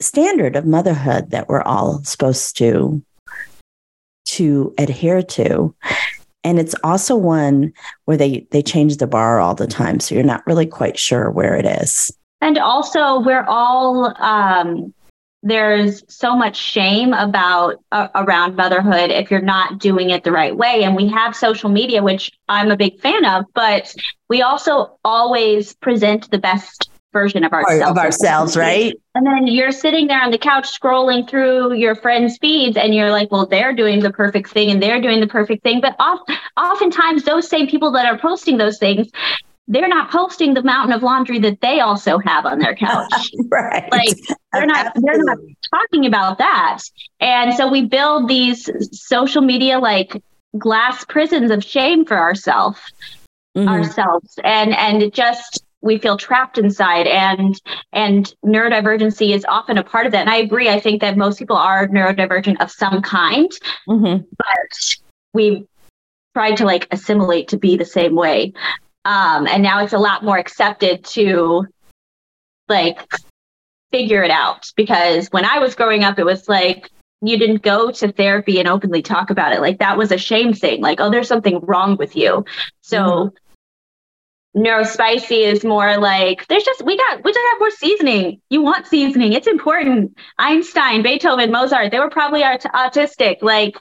standard 0.00 0.54
of 0.54 0.66
motherhood 0.66 1.30
that 1.30 1.48
we're 1.48 1.62
all 1.62 2.04
supposed 2.04 2.56
to 2.58 3.02
to 4.26 4.72
adhere 4.78 5.22
to 5.22 5.74
and 6.44 6.58
it's 6.58 6.74
also 6.84 7.16
one 7.16 7.72
where 8.04 8.16
they 8.16 8.46
they 8.50 8.62
change 8.62 8.96
the 8.96 9.06
bar 9.06 9.40
all 9.40 9.54
the 9.54 9.66
time 9.66 10.00
so 10.00 10.14
you're 10.14 10.24
not 10.24 10.46
really 10.46 10.66
quite 10.66 10.98
sure 10.98 11.30
where 11.30 11.56
it 11.56 11.66
is. 11.66 12.12
And 12.40 12.58
also 12.58 13.20
we're 13.20 13.44
all 13.46 14.14
um 14.22 14.92
there's 15.44 16.04
so 16.08 16.36
much 16.36 16.56
shame 16.56 17.12
about 17.12 17.82
uh, 17.90 18.06
around 18.14 18.54
motherhood 18.54 19.10
if 19.10 19.28
you're 19.28 19.40
not 19.40 19.80
doing 19.80 20.10
it 20.10 20.22
the 20.22 20.30
right 20.30 20.56
way. 20.56 20.84
And 20.84 20.94
we 20.94 21.08
have 21.08 21.34
social 21.34 21.70
media 21.70 22.02
which 22.02 22.32
i'm 22.48 22.70
a 22.70 22.76
big 22.76 23.00
fan 23.00 23.24
of 23.24 23.44
but 23.54 23.94
we 24.28 24.42
also 24.42 24.98
always 25.04 25.74
present 25.74 26.30
the 26.30 26.38
best 26.38 26.91
version 27.12 27.44
of 27.44 27.52
ourselves 27.52 27.90
of 27.90 27.98
ourselves 27.98 28.56
right 28.56 28.94
and 29.14 29.26
then 29.26 29.46
you're 29.46 29.72
sitting 29.72 30.06
there 30.06 30.20
on 30.20 30.30
the 30.30 30.38
couch 30.38 30.68
scrolling 30.68 31.28
through 31.28 31.72
your 31.74 31.94
friends 31.94 32.38
feeds 32.38 32.76
and 32.76 32.94
you're 32.94 33.10
like 33.10 33.30
well 33.30 33.46
they're 33.46 33.74
doing 33.74 34.00
the 34.00 34.12
perfect 34.12 34.48
thing 34.50 34.70
and 34.70 34.82
they're 34.82 35.00
doing 35.00 35.20
the 35.20 35.26
perfect 35.26 35.62
thing 35.62 35.80
but 35.80 35.94
oft, 35.98 36.30
oftentimes 36.56 37.24
those 37.24 37.48
same 37.48 37.66
people 37.66 37.92
that 37.92 38.06
are 38.06 38.18
posting 38.18 38.56
those 38.56 38.78
things 38.78 39.08
they're 39.68 39.88
not 39.88 40.10
posting 40.10 40.54
the 40.54 40.62
mountain 40.62 40.92
of 40.92 41.02
laundry 41.02 41.38
that 41.38 41.60
they 41.60 41.80
also 41.80 42.18
have 42.18 42.44
on 42.44 42.58
their 42.58 42.74
couch. 42.74 43.30
right. 43.48 43.90
Like 43.92 44.18
they're 44.52 44.66
not 44.66 44.86
Absolutely. 44.86 45.12
they're 45.12 45.24
not 45.24 45.38
talking 45.72 46.04
about 46.04 46.38
that. 46.38 46.80
And 47.20 47.54
so 47.54 47.70
we 47.70 47.86
build 47.86 48.28
these 48.28 48.68
social 48.92 49.40
media 49.40 49.78
like 49.78 50.20
glass 50.58 51.04
prisons 51.04 51.52
of 51.52 51.62
shame 51.64 52.04
for 52.04 52.18
ourselves 52.18 52.80
mm-hmm. 53.56 53.68
ourselves 53.68 54.38
and 54.44 54.74
and 54.74 55.02
it 55.02 55.14
just 55.14 55.62
we 55.82 55.98
feel 55.98 56.16
trapped 56.16 56.58
inside 56.58 57.06
and 57.06 57.60
and 57.92 58.34
neurodivergency 58.44 59.34
is 59.34 59.44
often 59.48 59.78
a 59.78 59.84
part 59.84 60.06
of 60.06 60.12
that 60.12 60.22
and 60.22 60.30
i 60.30 60.36
agree 60.36 60.68
i 60.68 60.80
think 60.80 61.00
that 61.00 61.16
most 61.16 61.38
people 61.38 61.56
are 61.56 61.88
neurodivergent 61.88 62.60
of 62.60 62.70
some 62.70 63.02
kind 63.02 63.50
mm-hmm. 63.88 64.22
but 64.38 64.96
we 65.34 65.66
tried 66.34 66.56
to 66.56 66.64
like 66.64 66.88
assimilate 66.90 67.48
to 67.48 67.58
be 67.58 67.76
the 67.76 67.84
same 67.84 68.14
way 68.14 68.52
um, 69.04 69.46
and 69.46 69.62
now 69.62 69.82
it's 69.82 69.92
a 69.92 69.98
lot 69.98 70.24
more 70.24 70.38
accepted 70.38 71.04
to 71.06 71.66
like 72.68 72.98
figure 73.90 74.22
it 74.22 74.30
out 74.30 74.70
because 74.76 75.28
when 75.28 75.44
I 75.44 75.58
was 75.58 75.74
growing 75.74 76.04
up, 76.04 76.18
it 76.18 76.24
was 76.24 76.48
like 76.48 76.90
you 77.20 77.38
didn't 77.38 77.62
go 77.62 77.90
to 77.90 78.10
therapy 78.12 78.58
and 78.58 78.68
openly 78.68 79.02
talk 79.02 79.30
about 79.30 79.52
it. 79.52 79.60
Like 79.60 79.78
that 79.78 79.96
was 79.96 80.10
a 80.10 80.18
shame 80.18 80.52
thing. 80.52 80.80
Like, 80.80 81.00
oh, 81.00 81.10
there's 81.10 81.28
something 81.28 81.60
wrong 81.60 81.96
with 81.96 82.16
you. 82.16 82.44
So 82.80 83.00
mm-hmm. 83.00 83.36
Neurospicy 84.56 85.46
is 85.46 85.64
more 85.64 85.96
like 85.98 86.46
there's 86.48 86.64
just 86.64 86.84
we 86.84 86.96
got 86.96 87.24
we 87.24 87.32
just 87.32 87.46
have 87.52 87.58
more 87.58 87.70
seasoning. 87.70 88.40
You 88.50 88.62
want 88.62 88.86
seasoning. 88.86 89.32
It's 89.32 89.46
important. 89.46 90.16
Einstein, 90.38 91.02
Beethoven, 91.02 91.50
Mozart, 91.50 91.90
they 91.90 91.98
were 91.98 92.10
probably 92.10 92.44
art- 92.44 92.62
autistic. 92.74 93.42
Like 93.42 93.76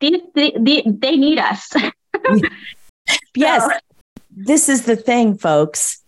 these, 0.00 0.20
they, 0.34 0.52
they, 0.58 0.82
they 0.86 1.16
need 1.16 1.38
us. 1.38 1.72
yes. 3.34 3.62
So, 3.62 3.78
this 4.36 4.68
is 4.68 4.84
the 4.84 4.96
thing, 4.96 5.36
folks. 5.36 6.02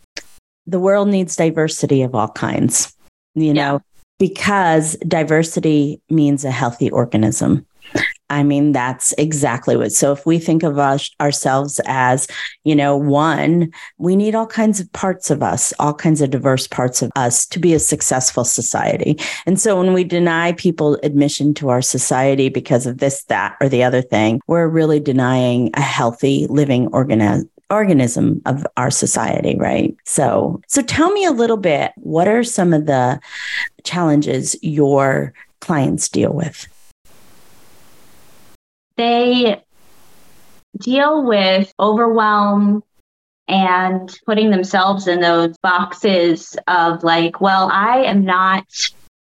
The 0.66 0.78
world 0.78 1.08
needs 1.08 1.34
diversity 1.34 2.02
of 2.02 2.14
all 2.14 2.28
kinds, 2.28 2.94
you 3.34 3.54
know, 3.54 3.80
because 4.18 4.96
diversity 5.06 6.02
means 6.10 6.44
a 6.44 6.50
healthy 6.50 6.90
organism. 6.90 7.64
I 8.30 8.42
mean, 8.42 8.72
that's 8.72 9.12
exactly 9.16 9.76
what. 9.76 9.92
So 9.92 10.12
if 10.12 10.26
we 10.26 10.38
think 10.38 10.62
of 10.62 10.78
us, 10.78 11.10
ourselves 11.20 11.80
as, 11.86 12.26
you 12.64 12.76
know, 12.76 12.96
one, 12.96 13.72
we 13.96 14.16
need 14.16 14.34
all 14.34 14.46
kinds 14.46 14.80
of 14.80 14.92
parts 14.92 15.30
of 15.30 15.42
us, 15.42 15.72
all 15.78 15.94
kinds 15.94 16.20
of 16.20 16.30
diverse 16.30 16.66
parts 16.66 17.00
of 17.00 17.10
us 17.16 17.46
to 17.46 17.58
be 17.58 17.72
a 17.74 17.78
successful 17.78 18.44
society. 18.44 19.18
And 19.46 19.58
so 19.58 19.78
when 19.78 19.92
we 19.92 20.04
deny 20.04 20.52
people 20.52 20.98
admission 21.02 21.54
to 21.54 21.70
our 21.70 21.82
society 21.82 22.48
because 22.48 22.86
of 22.86 22.98
this, 22.98 23.24
that, 23.24 23.56
or 23.60 23.68
the 23.68 23.82
other 23.82 24.02
thing, 24.02 24.40
we're 24.46 24.68
really 24.68 25.00
denying 25.00 25.70
a 25.74 25.80
healthy 25.80 26.46
living 26.48 26.88
organism 26.88 27.48
organism 27.70 28.40
of 28.46 28.66
our 28.78 28.90
society, 28.90 29.54
right? 29.58 29.94
So, 30.04 30.58
so 30.68 30.80
tell 30.80 31.10
me 31.12 31.26
a 31.26 31.32
little 31.32 31.58
bit, 31.58 31.92
what 31.96 32.26
are 32.26 32.42
some 32.42 32.72
of 32.72 32.86
the 32.86 33.20
challenges 33.84 34.56
your 34.62 35.34
clients 35.60 36.08
deal 36.08 36.32
with? 36.32 36.66
They 38.98 39.62
deal 40.76 41.24
with 41.24 41.72
overwhelm 41.80 42.82
and 43.46 44.14
putting 44.26 44.50
themselves 44.50 45.06
in 45.06 45.20
those 45.20 45.56
boxes 45.62 46.56
of 46.66 47.02
like, 47.04 47.40
well, 47.40 47.70
I 47.72 48.02
am 48.04 48.24
not 48.24 48.66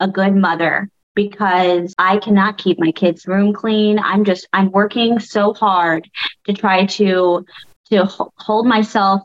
a 0.00 0.08
good 0.08 0.34
mother 0.34 0.88
because 1.14 1.94
I 1.98 2.18
cannot 2.18 2.58
keep 2.58 2.80
my 2.80 2.90
kids' 2.90 3.26
room 3.26 3.52
clean. 3.52 3.98
I'm 3.98 4.24
just, 4.24 4.48
I'm 4.54 4.70
working 4.70 5.20
so 5.20 5.52
hard 5.52 6.08
to 6.46 6.54
try 6.54 6.86
to 6.86 7.44
to 7.90 8.04
hold 8.06 8.66
myself 8.66 9.22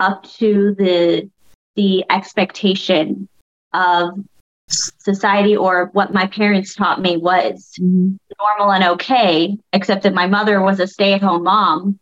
up 0.00 0.24
to 0.24 0.74
the 0.76 1.30
the 1.76 2.04
expectation 2.10 3.28
of 3.72 4.18
society 4.68 5.56
or 5.56 5.90
what 5.92 6.12
my 6.12 6.26
parents 6.26 6.74
taught 6.74 7.00
me 7.00 7.16
was 7.16 7.72
mm-hmm. 7.80 8.16
normal 8.40 8.72
and 8.72 8.84
okay 8.84 9.56
except 9.72 10.02
that 10.02 10.14
my 10.14 10.26
mother 10.26 10.60
was 10.60 10.80
a 10.80 10.86
stay-at-home 10.86 11.44
mom 11.44 11.98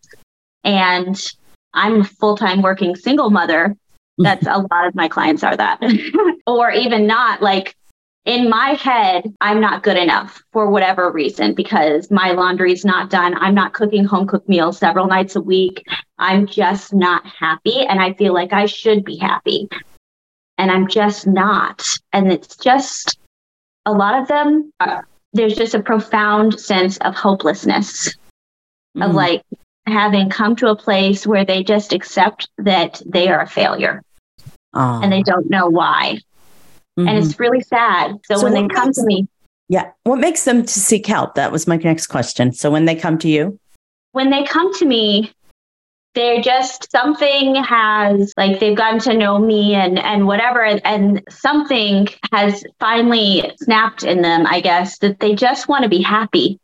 and 0.62 1.32
i'm 1.74 2.00
a 2.00 2.04
full-time 2.04 2.62
working 2.62 2.96
single 2.96 3.30
mother 3.30 3.76
that's 4.18 4.46
a 4.46 4.66
lot 4.70 4.86
of 4.86 4.94
my 4.94 5.08
clients 5.08 5.42
are 5.42 5.56
that 5.56 5.78
or 6.46 6.70
even 6.70 7.06
not 7.06 7.42
like 7.42 7.76
in 8.24 8.48
my 8.48 8.70
head, 8.70 9.34
I'm 9.42 9.60
not 9.60 9.82
good 9.82 9.98
enough 9.98 10.42
for 10.50 10.70
whatever 10.70 11.12
reason 11.12 11.54
because 11.54 12.10
my 12.10 12.30
laundry's 12.30 12.84
not 12.84 13.10
done. 13.10 13.36
I'm 13.36 13.54
not 13.54 13.74
cooking 13.74 14.04
home 14.04 14.26
cooked 14.26 14.48
meals 14.48 14.78
several 14.78 15.06
nights 15.06 15.36
a 15.36 15.42
week. 15.42 15.84
I'm 16.18 16.46
just 16.46 16.94
not 16.94 17.26
happy. 17.26 17.84
And 17.84 18.00
I 18.00 18.14
feel 18.14 18.32
like 18.32 18.54
I 18.54 18.64
should 18.64 19.04
be 19.04 19.16
happy. 19.18 19.68
And 20.58 20.70
I'm 20.70 20.88
just 20.88 21.26
not. 21.26 21.84
And 22.12 22.32
it's 22.32 22.56
just 22.56 23.18
a 23.86 23.92
lot 23.92 24.20
of 24.20 24.28
them, 24.28 24.72
there's 25.32 25.56
just 25.56 25.74
a 25.74 25.82
profound 25.82 26.58
sense 26.60 26.96
of 26.98 27.14
hopelessness, 27.14 28.16
mm. 28.96 29.04
of 29.04 29.14
like 29.14 29.42
having 29.86 30.30
come 30.30 30.56
to 30.56 30.68
a 30.68 30.76
place 30.76 31.26
where 31.26 31.44
they 31.44 31.62
just 31.62 31.92
accept 31.92 32.48
that 32.58 33.02
they 33.04 33.28
are 33.28 33.42
a 33.42 33.46
failure. 33.46 34.02
Oh. 34.72 35.00
And 35.02 35.12
they 35.12 35.22
don't 35.22 35.50
know 35.50 35.68
why. 35.68 36.18
Mm-hmm. 36.98 37.08
And 37.08 37.18
it's 37.18 37.38
really 37.38 37.60
sad. 37.60 38.16
So, 38.24 38.36
so 38.36 38.44
when 38.44 38.54
they 38.54 38.74
come 38.74 38.88
makes, 38.88 38.98
to 38.98 39.04
me. 39.04 39.28
Yeah. 39.68 39.90
What 40.04 40.20
makes 40.20 40.44
them 40.44 40.62
to 40.62 40.80
seek 40.80 41.06
help? 41.06 41.34
That 41.34 41.52
was 41.52 41.66
my 41.66 41.76
next 41.76 42.06
question. 42.06 42.52
So 42.52 42.70
when 42.70 42.84
they 42.84 42.94
come 42.94 43.18
to 43.18 43.28
you? 43.28 43.58
When 44.12 44.30
they 44.30 44.44
come 44.44 44.72
to 44.74 44.84
me, 44.84 45.32
they're 46.14 46.40
just 46.40 46.90
something 46.90 47.56
has 47.56 48.32
like 48.36 48.60
they've 48.60 48.76
gotten 48.76 49.00
to 49.00 49.14
know 49.14 49.38
me 49.38 49.74
and 49.74 49.98
and 49.98 50.26
whatever 50.26 50.62
and, 50.64 51.22
something 51.28 52.08
has 52.32 52.64
finally 52.78 53.52
snapped 53.58 54.04
in 54.04 54.22
them 54.22 54.46
i 54.46 54.60
guess 54.60 54.98
that 54.98 55.20
they 55.20 55.34
just 55.34 55.68
want 55.68 55.82
to 55.82 55.88
be 55.88 56.02
happy 56.02 56.58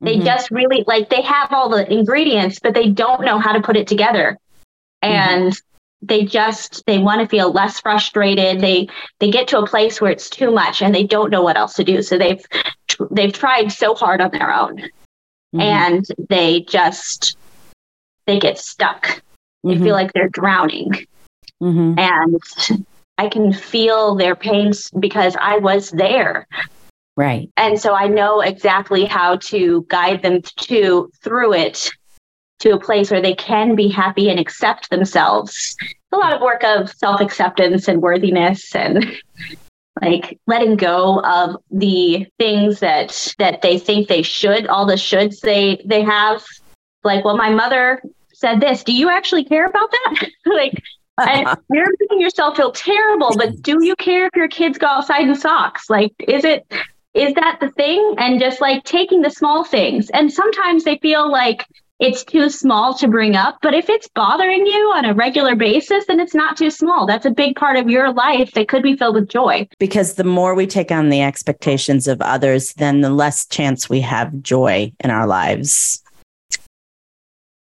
they 0.00 0.16
mm-hmm. 0.16 0.24
just 0.24 0.50
really 0.50 0.84
like 0.86 1.10
they 1.10 1.22
have 1.22 1.52
all 1.52 1.68
the 1.68 1.90
ingredients 1.92 2.58
but 2.62 2.74
they 2.74 2.88
don't 2.88 3.24
know 3.24 3.38
how 3.38 3.52
to 3.52 3.60
put 3.60 3.76
it 3.76 3.86
together 3.86 4.38
mm-hmm. 5.02 5.12
and 5.12 5.60
they 6.02 6.24
just 6.24 6.84
they 6.86 6.98
want 6.98 7.20
to 7.20 7.28
feel 7.28 7.52
less 7.52 7.80
frustrated 7.80 8.60
they 8.60 8.88
they 9.18 9.30
get 9.30 9.48
to 9.48 9.58
a 9.58 9.66
place 9.66 10.00
where 10.00 10.10
it's 10.10 10.30
too 10.30 10.50
much 10.50 10.82
and 10.82 10.94
they 10.94 11.04
don't 11.04 11.30
know 11.30 11.42
what 11.42 11.56
else 11.56 11.74
to 11.74 11.84
do 11.84 12.02
so 12.02 12.16
they've 12.16 12.44
they've 13.10 13.32
tried 13.32 13.70
so 13.70 13.94
hard 13.94 14.20
on 14.20 14.30
their 14.30 14.52
own 14.52 14.76
mm-hmm. 14.76 15.60
and 15.60 16.06
they 16.28 16.60
just 16.60 17.36
they 18.26 18.38
get 18.38 18.58
stuck 18.58 19.04
mm-hmm. 19.04 19.68
they 19.68 19.74
feel 19.76 19.86
mm-hmm. 19.86 19.92
like 19.92 20.12
they're 20.12 20.28
drowning 20.28 20.92
mm-hmm. 21.62 21.98
and 21.98 22.86
i 23.18 23.28
can 23.28 23.52
feel 23.52 24.14
their 24.14 24.34
pains 24.34 24.90
because 24.98 25.36
i 25.40 25.58
was 25.58 25.90
there 25.90 26.46
right 27.16 27.50
and 27.56 27.80
so 27.80 27.94
i 27.94 28.06
know 28.06 28.40
exactly 28.40 29.04
how 29.04 29.36
to 29.36 29.84
guide 29.88 30.22
them 30.22 30.40
to 30.56 31.10
through 31.22 31.52
it 31.52 31.90
to 32.60 32.74
a 32.74 32.80
place 32.80 33.10
where 33.10 33.22
they 33.22 33.34
can 33.34 33.74
be 33.74 33.88
happy 33.88 34.30
and 34.30 34.38
accept 34.38 34.90
themselves. 34.90 35.76
It's 35.80 35.94
a 36.12 36.16
lot 36.16 36.34
of 36.34 36.40
work 36.40 36.62
of 36.62 36.90
self 36.90 37.20
acceptance 37.20 37.88
and 37.88 38.00
worthiness 38.00 38.74
and 38.74 39.16
like 40.00 40.38
letting 40.46 40.76
go 40.76 41.20
of 41.20 41.56
the 41.70 42.26
things 42.38 42.80
that 42.80 43.34
that 43.38 43.62
they 43.62 43.78
think 43.78 44.08
they 44.08 44.22
should 44.22 44.66
all 44.66 44.86
the 44.86 44.94
shoulds 44.94 45.40
they 45.40 45.82
they 45.84 46.02
have 46.02 46.44
like 47.04 47.24
well 47.24 47.36
my 47.36 47.50
mother 47.50 48.02
said 48.32 48.60
this 48.60 48.84
do 48.84 48.92
you 48.92 49.08
actually 49.08 49.44
care 49.44 49.66
about 49.66 49.90
that 49.90 50.28
like 50.46 50.82
and 51.18 51.58
you're 51.72 51.86
making 52.00 52.20
yourself 52.20 52.56
feel 52.56 52.72
terrible 52.72 53.34
but 53.36 53.60
do 53.62 53.84
you 53.84 53.94
care 53.96 54.26
if 54.26 54.36
your 54.36 54.48
kids 54.48 54.78
go 54.78 54.86
outside 54.86 55.28
in 55.28 55.34
socks 55.34 55.90
like 55.90 56.12
is 56.26 56.44
it 56.44 56.66
is 57.12 57.34
that 57.34 57.58
the 57.60 57.70
thing 57.70 58.14
and 58.18 58.38
just 58.38 58.60
like 58.60 58.84
taking 58.84 59.20
the 59.20 59.30
small 59.30 59.64
things 59.64 60.10
and 60.10 60.32
sometimes 60.32 60.84
they 60.84 60.96
feel 60.98 61.30
like 61.30 61.66
it's 62.00 62.24
too 62.24 62.48
small 62.48 62.94
to 62.94 63.06
bring 63.06 63.36
up. 63.36 63.58
But 63.60 63.74
if 63.74 63.90
it's 63.90 64.08
bothering 64.08 64.66
you 64.66 64.92
on 64.96 65.04
a 65.04 65.14
regular 65.14 65.54
basis, 65.54 66.06
then 66.06 66.18
it's 66.18 66.34
not 66.34 66.56
too 66.56 66.70
small. 66.70 67.06
That's 67.06 67.26
a 67.26 67.30
big 67.30 67.56
part 67.56 67.76
of 67.76 67.90
your 67.90 68.12
life 68.12 68.52
that 68.52 68.68
could 68.68 68.82
be 68.82 68.96
filled 68.96 69.16
with 69.16 69.28
joy. 69.28 69.68
Because 69.78 70.14
the 70.14 70.24
more 70.24 70.54
we 70.54 70.66
take 70.66 70.90
on 70.90 71.10
the 71.10 71.20
expectations 71.20 72.08
of 72.08 72.22
others, 72.22 72.72
then 72.74 73.02
the 73.02 73.10
less 73.10 73.46
chance 73.46 73.88
we 73.88 74.00
have 74.00 74.40
joy 74.40 74.92
in 75.04 75.10
our 75.10 75.26
lives. 75.26 76.02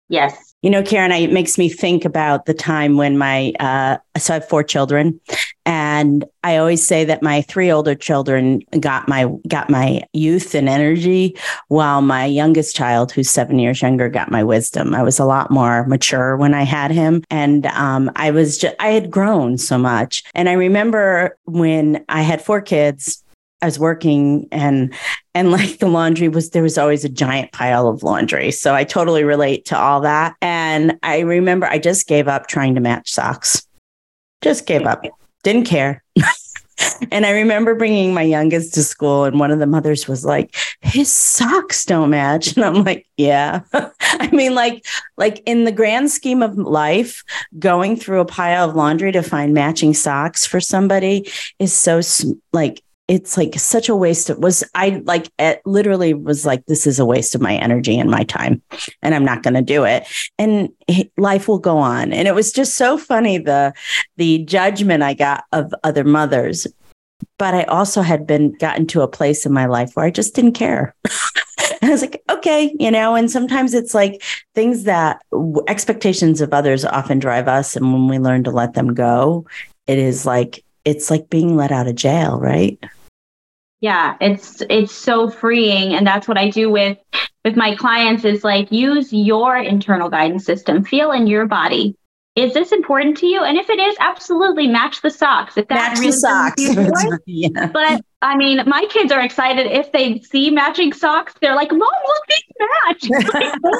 Yes. 0.10 0.56
You 0.64 0.72
know, 0.72 0.82
Karin, 0.82 1.12
it 1.12 1.32
makes 1.32 1.58
me 1.58 1.70
think 1.70 2.04
about 2.04 2.46
the 2.46 2.54
time 2.54 2.98
when 2.98 3.18
my, 3.18 3.54
uh, 3.60 3.98
so 4.18 4.34
I 4.34 4.36
have 4.36 4.50
four 4.50 4.64
children, 4.64 5.20
and 5.66 6.26
I 6.44 6.58
always 6.58 6.86
say 6.86 7.06
that 7.06 7.22
my 7.22 7.44
three 7.44 7.70
older 7.70 7.94
children 7.94 8.62
got 8.80 9.08
my 9.08 9.28
got 9.48 9.70
my 9.70 10.02
youth 10.14 10.56
and 10.56 10.68
energy, 10.68 11.38
while 11.68 12.02
my 12.02 12.26
youngest 12.26 12.76
child, 12.76 13.12
who's 13.12 13.30
seven 13.30 13.60
years 13.60 13.84
younger, 13.84 14.10
got 14.10 14.32
my 14.32 14.44
wisdom. 14.44 14.96
I 14.96 15.04
was 15.04 15.20
a 15.20 15.26
lot 15.26 15.52
more 15.52 15.86
mature 15.86 16.36
when 16.38 16.56
I 16.56 16.64
had 16.64 16.90
him, 16.90 17.24
and 17.30 17.68
um, 17.68 18.10
I 18.16 18.32
was 18.32 18.58
just 18.58 18.76
I 18.80 18.88
had 18.88 19.12
grown 19.12 19.60
so 19.60 19.78
much. 19.78 20.24
And 20.34 20.50
I 20.50 20.54
remember 20.54 21.38
when 21.44 22.04
I 22.10 22.24
had 22.24 22.42
four 22.42 22.62
kids, 22.62 23.24
I 23.62 23.66
was 23.66 23.80
working 23.80 24.48
and 24.52 24.94
and 25.34 25.52
like 25.52 25.80
the 25.80 25.88
laundry 25.88 26.30
was 26.30 26.52
there 26.52 26.64
was 26.64 26.78
always 26.78 27.04
a 27.04 27.10
giant 27.10 27.52
pile 27.52 27.88
of 27.88 28.04
laundry. 28.04 28.52
So 28.52 28.76
I 28.76 28.84
totally 28.84 29.24
relate 29.24 29.66
to 29.66 29.78
all 29.78 30.02
that. 30.02 30.36
And 30.42 30.98
I 31.04 31.20
remember 31.20 31.66
I 31.66 31.80
just 31.80 32.08
gave 32.08 32.28
up 32.28 32.48
trying 32.48 32.76
to 32.76 32.82
match 32.82 33.12
socks. 33.12 33.66
Just 34.42 34.68
gave 34.68 34.86
up. 34.86 35.04
Didn't 35.44 35.66
care. 35.66 36.04
and 37.12 37.26
I 37.26 37.32
remember 37.32 37.74
bringing 37.74 38.14
my 38.14 38.22
youngest 38.22 38.74
to 38.76 38.84
school, 38.84 39.24
and 39.24 39.40
one 39.40 39.52
of 39.52 39.60
the 39.60 39.66
mothers 39.66 40.08
was 40.08 40.24
like, 40.24 40.56
"His 40.82 41.12
socks 41.12 41.86
don't 41.86 42.12
match," 42.12 42.56
and 42.56 42.64
I'm 42.64 42.84
like, 42.84 43.08
"Yeah." 43.18 43.62
I 43.74 44.30
mean, 44.32 44.54
like, 44.54 44.86
like 45.18 45.42
in 45.46 45.64
the 45.64 45.72
grand 45.72 46.12
scheme 46.12 46.44
of 46.44 46.58
life, 46.58 47.24
going 47.58 47.96
through 47.96 48.20
a 48.20 48.26
pile 48.26 48.70
of 48.70 48.76
laundry 48.76 49.12
to 49.12 49.24
find 49.24 49.54
matching 49.54 49.94
socks 49.94 50.46
for 50.46 50.60
somebody 50.60 51.30
is 51.60 51.74
so 51.74 52.02
like 52.54 52.84
it's 53.08 53.38
like 53.38 53.58
such 53.58 53.88
a 53.88 53.96
waste 53.96 54.30
of 54.30 54.38
was 54.40 54.64
i 54.76 55.02
like 55.06 55.32
it 55.40 55.62
literally 55.66 56.14
was 56.14 56.46
like 56.46 56.66
this 56.66 56.86
is 56.86 57.00
a 57.00 57.06
waste 57.06 57.36
of 57.36 57.42
my 57.42 57.56
energy 57.56 57.98
and 57.98 58.12
my 58.12 58.24
time 58.24 58.62
and 59.02 59.16
i'm 59.16 59.26
not 59.26 59.44
going 59.44 59.54
to 59.54 59.62
do 59.62 59.84
it. 59.84 60.08
And 60.40 60.70
life 61.18 61.48
will 61.48 61.60
go 61.60 61.78
on. 61.78 62.14
And 62.14 62.28
it 62.28 62.36
was 62.36 62.52
just 62.52 62.76
so 62.76 62.98
funny 62.98 63.38
the 63.38 63.74
the 64.16 64.40
judgment 64.40 65.04
i 65.04 65.14
got 65.14 65.44
of 65.52 65.74
other 65.84 66.04
mothers. 66.04 66.68
But 67.38 67.54
i 67.54 67.64
also 67.64 68.02
had 68.02 68.28
been 68.28 68.54
gotten 68.54 68.88
to 68.88 69.02
a 69.02 69.08
place 69.08 69.46
in 69.46 69.54
my 69.54 69.66
life 69.66 69.92
where 69.94 70.06
i 70.06 70.12
just 70.12 70.36
didn't 70.36 70.54
care. 70.54 70.96
I 71.82 71.90
was 71.90 72.02
like, 72.02 72.22
okay, 72.30 72.76
you 72.80 72.90
know, 72.90 73.16
and 73.16 73.30
sometimes 73.30 73.74
it's 73.74 73.94
like 73.94 74.24
things 74.56 74.84
that 74.84 75.22
expectations 75.68 76.42
of 76.42 76.54
others 76.54 76.84
often 76.84 77.20
drive 77.20 77.48
us. 77.48 77.76
And 77.76 77.94
when 77.94 78.08
we 78.08 78.20
learn 78.20 78.44
to 78.46 78.52
let 78.52 78.74
them 78.74 78.94
go, 78.94 79.46
it 79.86 79.98
is 80.00 80.26
like, 80.26 80.64
it's 80.86 81.12
like 81.12 81.30
being 81.30 81.56
let 81.56 81.72
out 81.72 81.88
of 81.88 81.96
jail, 81.96 82.40
right? 82.40 82.84
Yeah 83.82 84.16
it's 84.22 84.62
it's 84.70 84.94
so 84.94 85.30
freeing 85.30 85.94
and 85.94 86.06
that's 86.06 86.28
what 86.28 86.38
i 86.38 86.50
do 86.50 86.70
with 86.70 86.98
with 87.48 87.56
my 87.56 87.76
clients 87.76 88.26
is 88.26 88.44
like 88.44 88.70
use 88.74 89.14
your 89.14 89.56
internal 89.56 90.10
guidance 90.10 90.44
system. 90.44 90.84
Feel 90.84 91.14
in 91.14 91.28
your 91.28 91.46
body. 91.46 91.96
Is 92.36 92.54
this 92.54 92.74
important 92.74 93.18
to 93.20 93.26
you? 93.26 93.42
And 93.42 93.58
if 93.58 93.70
it 93.70 93.80
is 93.80 93.96
absolutely 94.02 94.68
match 94.68 95.02
the 95.02 95.10
socks. 95.10 95.58
If 95.58 95.70
that 95.70 95.76
match 95.76 96.00
really 96.00 96.12
the 96.12 96.18
socks. 96.18 97.22
yeah. 97.26 97.68
but 97.68 98.02
i 98.22 98.36
mean 98.36 98.62
my 98.68 98.86
kids 98.90 99.14
are 99.14 99.22
excited. 99.22 99.66
If 99.66 99.94
they 99.94 100.20
see 100.20 100.52
matching 100.52 100.92
socks 100.92 101.34
they're 101.40 101.56
like 101.56 101.72
mom 101.72 101.80
look 101.80 102.24
these 102.28 103.10
match. 103.10 103.64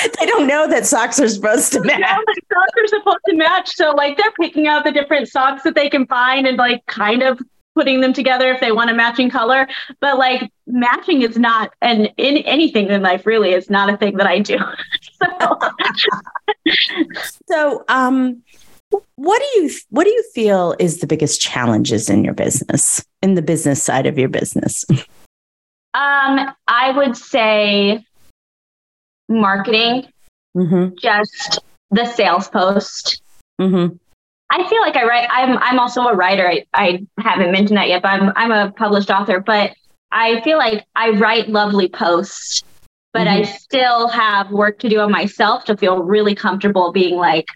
They 0.20 0.26
don't 0.26 0.46
know 0.46 0.68
that 0.68 0.86
socks 0.86 1.18
are 1.18 1.28
supposed 1.28 1.72
to 1.72 1.80
match. 1.80 2.00
socks 2.00 2.72
are 2.76 2.86
supposed 2.88 3.20
to 3.26 3.36
match. 3.36 3.74
So 3.74 3.92
like 3.92 4.18
they're 4.18 4.32
picking 4.38 4.66
out 4.66 4.84
the 4.84 4.92
different 4.92 5.28
socks 5.28 5.62
that 5.62 5.74
they 5.74 5.88
can 5.88 6.06
find 6.06 6.46
and 6.46 6.58
like 6.58 6.84
kind 6.86 7.22
of 7.22 7.40
putting 7.78 8.00
them 8.00 8.12
together 8.12 8.50
if 8.50 8.60
they 8.60 8.72
want 8.72 8.90
a 8.90 8.94
matching 8.94 9.30
color. 9.30 9.68
But 10.00 10.18
like 10.18 10.50
matching 10.66 11.22
is 11.22 11.38
not, 11.38 11.72
and 11.80 12.12
in 12.16 12.38
anything 12.38 12.88
in 12.88 13.02
life 13.02 13.24
really 13.24 13.52
is 13.52 13.70
not 13.70 13.88
a 13.88 13.96
thing 13.96 14.16
that 14.16 14.26
I 14.26 14.40
do. 14.40 14.58
so, 15.40 15.58
so 17.48 17.84
um, 17.88 18.42
what 19.14 19.40
do 19.40 19.60
you 19.60 19.70
what 19.90 20.04
do 20.04 20.10
you 20.10 20.24
feel 20.34 20.74
is 20.80 20.98
the 20.98 21.06
biggest 21.06 21.40
challenges 21.40 22.10
in 22.10 22.24
your 22.24 22.34
business 22.34 23.04
in 23.22 23.34
the 23.34 23.42
business 23.42 23.82
side 23.82 24.06
of 24.06 24.18
your 24.18 24.28
business 24.28 24.84
um 25.94 26.54
i 26.68 26.90
would 26.96 27.16
say 27.16 28.02
marketing 29.28 30.06
mm-hmm. 30.56 30.94
just 30.98 31.58
the 31.90 32.06
sales 32.06 32.48
post 32.48 33.22
mm-hmm. 33.60 33.94
I 34.50 34.68
feel 34.68 34.80
like 34.80 34.96
I 34.96 35.04
write. 35.04 35.28
I'm 35.30 35.58
I'm 35.58 35.78
also 35.78 36.02
a 36.02 36.14
writer. 36.14 36.48
I, 36.48 36.64
I 36.74 37.06
haven't 37.18 37.52
mentioned 37.52 37.76
that 37.76 37.88
yet, 37.88 38.02
but 38.02 38.08
I'm 38.08 38.32
I'm 38.34 38.50
a 38.50 38.72
published 38.72 39.10
author. 39.10 39.40
But 39.40 39.74
I 40.10 40.40
feel 40.40 40.58
like 40.58 40.86
I 40.96 41.10
write 41.10 41.48
lovely 41.48 41.88
posts, 41.88 42.62
but 43.12 43.26
mm-hmm. 43.26 43.42
I 43.42 43.42
still 43.42 44.08
have 44.08 44.50
work 44.50 44.78
to 44.80 44.88
do 44.88 45.00
on 45.00 45.10
myself 45.10 45.64
to 45.66 45.76
feel 45.76 46.02
really 46.02 46.34
comfortable 46.34 46.92
being 46.92 47.16
like, 47.16 47.46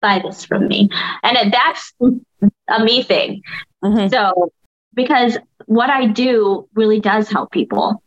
buy 0.00 0.20
this 0.24 0.44
from 0.44 0.66
me, 0.66 0.88
and 1.22 1.52
that's 1.52 1.92
a 2.68 2.84
me 2.84 3.02
thing. 3.02 3.42
Mm-hmm. 3.84 4.08
So 4.08 4.50
because 4.94 5.36
what 5.66 5.90
I 5.90 6.06
do 6.06 6.68
really 6.74 7.00
does 7.00 7.28
help 7.28 7.50
people. 7.50 8.02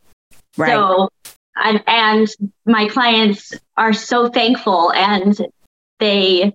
Right. 0.56 0.70
So 0.70 1.08
and, 1.56 1.82
and 1.86 2.28
my 2.64 2.88
clients 2.88 3.54
are 3.76 3.92
so 3.92 4.28
thankful 4.28 4.92
and 4.92 5.38
they 5.98 6.54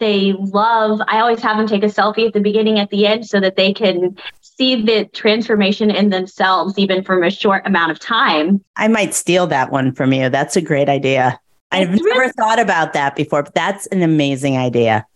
they 0.00 0.32
love 0.32 1.00
i 1.06 1.20
always 1.20 1.40
have 1.40 1.56
them 1.56 1.66
take 1.66 1.82
a 1.82 1.86
selfie 1.86 2.26
at 2.26 2.32
the 2.32 2.40
beginning 2.40 2.78
at 2.78 2.90
the 2.90 3.06
end 3.06 3.26
so 3.26 3.38
that 3.38 3.56
they 3.56 3.72
can 3.72 4.16
see 4.60 4.82
the 4.82 5.06
transformation 5.06 5.90
in 5.90 6.10
themselves 6.10 6.78
even 6.78 7.02
from 7.02 7.22
a 7.22 7.30
short 7.30 7.66
amount 7.66 7.90
of 7.90 7.98
time. 7.98 8.62
I 8.76 8.88
might 8.88 9.14
steal 9.14 9.46
that 9.46 9.72
one 9.72 9.94
from 9.94 10.12
you. 10.12 10.28
That's 10.28 10.54
a 10.54 10.60
great 10.60 10.90
idea. 10.90 11.40
It's 11.72 11.88
i've 11.88 11.98
really, 11.98 12.18
never 12.18 12.32
thought 12.32 12.58
about 12.58 12.92
that 12.92 13.16
before 13.16 13.42
but 13.42 13.54
that's 13.54 13.86
an 13.86 14.02
amazing 14.02 14.58
idea. 14.58 15.06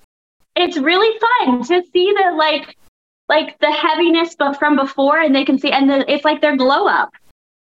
It's 0.56 0.78
really 0.78 1.18
fun 1.18 1.62
to 1.64 1.82
see 1.92 2.14
the 2.16 2.34
like 2.34 2.78
like 3.28 3.58
the 3.58 3.70
heaviness 3.70 4.34
but 4.34 4.54
from 4.54 4.76
before 4.76 5.20
and 5.20 5.34
they 5.34 5.44
can 5.44 5.58
see 5.58 5.70
and 5.70 5.90
the, 5.90 6.10
it's 6.10 6.24
like 6.24 6.40
their 6.40 6.56
glow 6.56 6.86
up. 6.86 7.10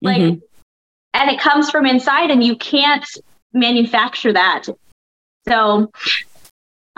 Like 0.03 0.21
mm-hmm. 0.21 0.39
and 1.15 1.31
it 1.31 1.41
comes 1.41 1.71
from 1.71 1.87
inside 1.87 2.31
and 2.31 2.45
you 2.45 2.57
can't 2.57 3.07
manufacture 3.55 4.35
that. 4.35 4.65
So 5.49 5.91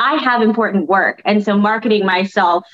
I 0.02 0.16
have 0.16 0.42
important 0.42 0.88
work. 0.88 1.22
And 1.24 1.44
so 1.44 1.56
marketing 1.56 2.04
myself 2.04 2.64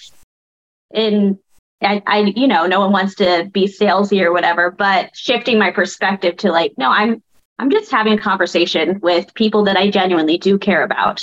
in 0.93 1.39
I, 1.81 2.03
I, 2.07 2.19
you 2.35 2.49
know, 2.49 2.67
no 2.67 2.81
one 2.81 2.91
wants 2.91 3.15
to 3.17 3.49
be 3.53 3.69
salesy 3.69 4.21
or 4.21 4.33
whatever, 4.33 4.73
but 4.73 5.15
shifting 5.15 5.61
my 5.61 5.71
perspective 5.71 6.39
to 6.39 6.51
like, 6.51 6.73
no, 6.77 6.91
I'm 6.91 7.23
I'm 7.59 7.71
just 7.71 7.91
having 7.91 8.15
a 8.15 8.19
conversation 8.19 9.01
with 9.01 9.35
people 9.35 9.65
that 9.65 9.77
I 9.77 9.91
genuinely 9.91 10.39
do 10.39 10.59
care 10.59 10.83
about. 10.83 11.21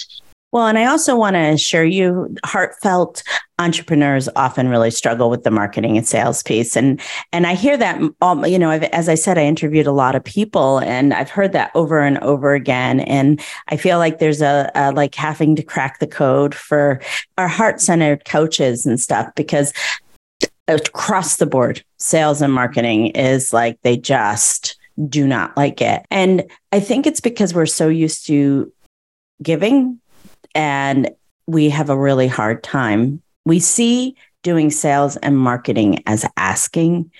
Well, 0.55 0.67
and 0.67 0.79
I 0.79 0.85
also 0.85 1.17
want 1.17 1.33
to 1.33 1.41
assure 1.41 1.83
you, 1.83 2.33
heartfelt 2.45 3.23
entrepreneurs 3.59 4.29
often 4.37 4.69
really 4.69 4.89
struggle 4.89 5.29
with 5.29 5.43
the 5.43 5.51
marketing 5.51 5.97
and 5.97 6.07
sales 6.07 6.41
piece, 6.43 6.77
and 6.77 7.01
and 7.33 7.45
I 7.45 7.55
hear 7.55 7.75
that. 7.75 7.99
Mm, 7.99 8.15
all, 8.21 8.47
you 8.47 8.57
know, 8.57 8.69
I've, 8.69 8.83
as 8.83 9.09
I 9.09 9.15
said, 9.15 9.37
I 9.37 9.43
interviewed 9.43 9.85
a 9.85 9.91
lot 9.91 10.15
of 10.15 10.23
people, 10.23 10.77
and 10.77 11.13
I've 11.13 11.29
heard 11.29 11.51
that 11.51 11.71
over 11.75 11.99
and 11.99 12.17
over 12.19 12.53
again. 12.53 13.01
And 13.01 13.41
I 13.67 13.75
feel 13.75 13.97
like 13.97 14.19
there's 14.19 14.41
a, 14.41 14.71
a 14.75 14.93
like 14.93 15.13
having 15.13 15.57
to 15.57 15.61
crack 15.61 15.99
the 15.99 16.07
code 16.07 16.55
for 16.55 17.01
our 17.37 17.49
heart 17.49 17.81
centered 17.81 18.23
coaches 18.23 18.85
and 18.85 18.97
stuff 18.97 19.27
because 19.35 19.73
across 20.69 21.35
the 21.35 21.45
board, 21.45 21.83
sales 21.97 22.41
and 22.41 22.53
marketing 22.53 23.07
is 23.07 23.51
like 23.51 23.77
they 23.81 23.97
just 23.97 24.77
do 25.09 25.27
not 25.27 25.57
like 25.57 25.81
it. 25.81 26.05
And 26.09 26.49
I 26.71 26.79
think 26.79 27.05
it's 27.05 27.19
because 27.19 27.53
we're 27.53 27.65
so 27.65 27.89
used 27.89 28.25
to 28.27 28.71
giving 29.43 29.99
and 30.55 31.11
we 31.45 31.69
have 31.69 31.89
a 31.89 31.97
really 31.97 32.27
hard 32.27 32.63
time. 32.63 33.21
We 33.45 33.59
see 33.59 34.15
doing 34.41 34.71
sales 34.71 35.17
and 35.17 35.37
marketing 35.37 36.01
as 36.07 36.25
asking, 36.37 37.11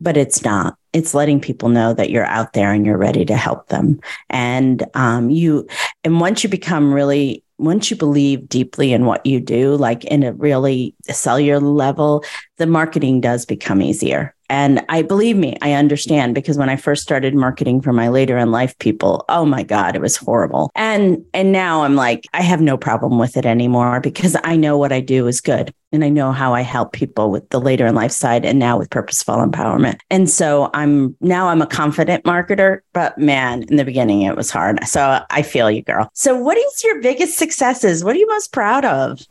but 0.00 0.16
it's 0.16 0.42
not. 0.42 0.76
It's 0.92 1.14
letting 1.14 1.40
people 1.40 1.68
know 1.68 1.94
that 1.94 2.10
you're 2.10 2.26
out 2.26 2.52
there 2.54 2.72
and 2.72 2.84
you're 2.84 2.98
ready 2.98 3.24
to 3.24 3.36
help 3.36 3.68
them. 3.68 4.00
And 4.30 4.84
um, 4.94 5.30
you, 5.30 5.68
and 6.02 6.20
once 6.20 6.42
you 6.42 6.50
become 6.50 6.92
really, 6.92 7.44
once 7.58 7.90
you 7.90 7.96
believe 7.96 8.48
deeply 8.48 8.92
in 8.92 9.06
what 9.06 9.24
you 9.24 9.40
do, 9.40 9.76
like 9.76 10.04
in 10.04 10.22
a 10.22 10.32
really 10.32 10.94
cellular 11.08 11.60
level, 11.60 12.24
the 12.58 12.66
marketing 12.66 13.20
does 13.20 13.46
become 13.46 13.80
easier 13.80 14.34
And 14.52 14.84
I 14.90 15.00
believe 15.00 15.38
me, 15.38 15.56
I 15.62 15.72
understand 15.72 16.34
because 16.34 16.58
when 16.58 16.68
I 16.68 16.76
first 16.76 17.02
started 17.02 17.34
marketing 17.34 17.80
for 17.80 17.90
my 17.90 18.08
later 18.08 18.36
in 18.36 18.50
life 18.50 18.76
people, 18.80 19.24
oh 19.30 19.46
my 19.46 19.62
God, 19.62 19.96
it 19.96 20.02
was 20.02 20.14
horrible. 20.14 20.70
And 20.74 21.24
and 21.32 21.52
now 21.52 21.84
I'm 21.84 21.96
like, 21.96 22.26
I 22.34 22.42
have 22.42 22.60
no 22.60 22.76
problem 22.76 23.18
with 23.18 23.38
it 23.38 23.46
anymore 23.46 24.00
because 24.00 24.36
I 24.44 24.56
know 24.56 24.76
what 24.76 24.92
I 24.92 25.00
do 25.00 25.26
is 25.26 25.40
good. 25.40 25.72
And 25.90 26.04
I 26.04 26.10
know 26.10 26.32
how 26.32 26.52
I 26.52 26.60
help 26.60 26.92
people 26.92 27.30
with 27.30 27.48
the 27.48 27.62
later 27.62 27.86
in 27.86 27.94
life 27.94 28.12
side 28.12 28.44
and 28.44 28.58
now 28.58 28.76
with 28.76 28.90
purposeful 28.90 29.36
empowerment. 29.36 30.00
And 30.10 30.28
so 30.28 30.68
I'm 30.74 31.16
now 31.22 31.48
I'm 31.48 31.62
a 31.62 31.66
confident 31.66 32.24
marketer, 32.24 32.80
but 32.92 33.16
man, 33.16 33.62
in 33.70 33.76
the 33.76 33.86
beginning 33.86 34.20
it 34.20 34.36
was 34.36 34.50
hard. 34.50 34.86
So 34.86 35.24
I 35.30 35.40
feel 35.40 35.70
you, 35.70 35.80
girl. 35.80 36.10
So 36.12 36.36
what 36.36 36.58
is 36.58 36.84
your 36.84 37.00
biggest 37.00 37.38
successes? 37.38 38.04
What 38.04 38.16
are 38.16 38.18
you 38.18 38.28
most 38.28 38.52
proud 38.52 38.84
of? 38.84 39.26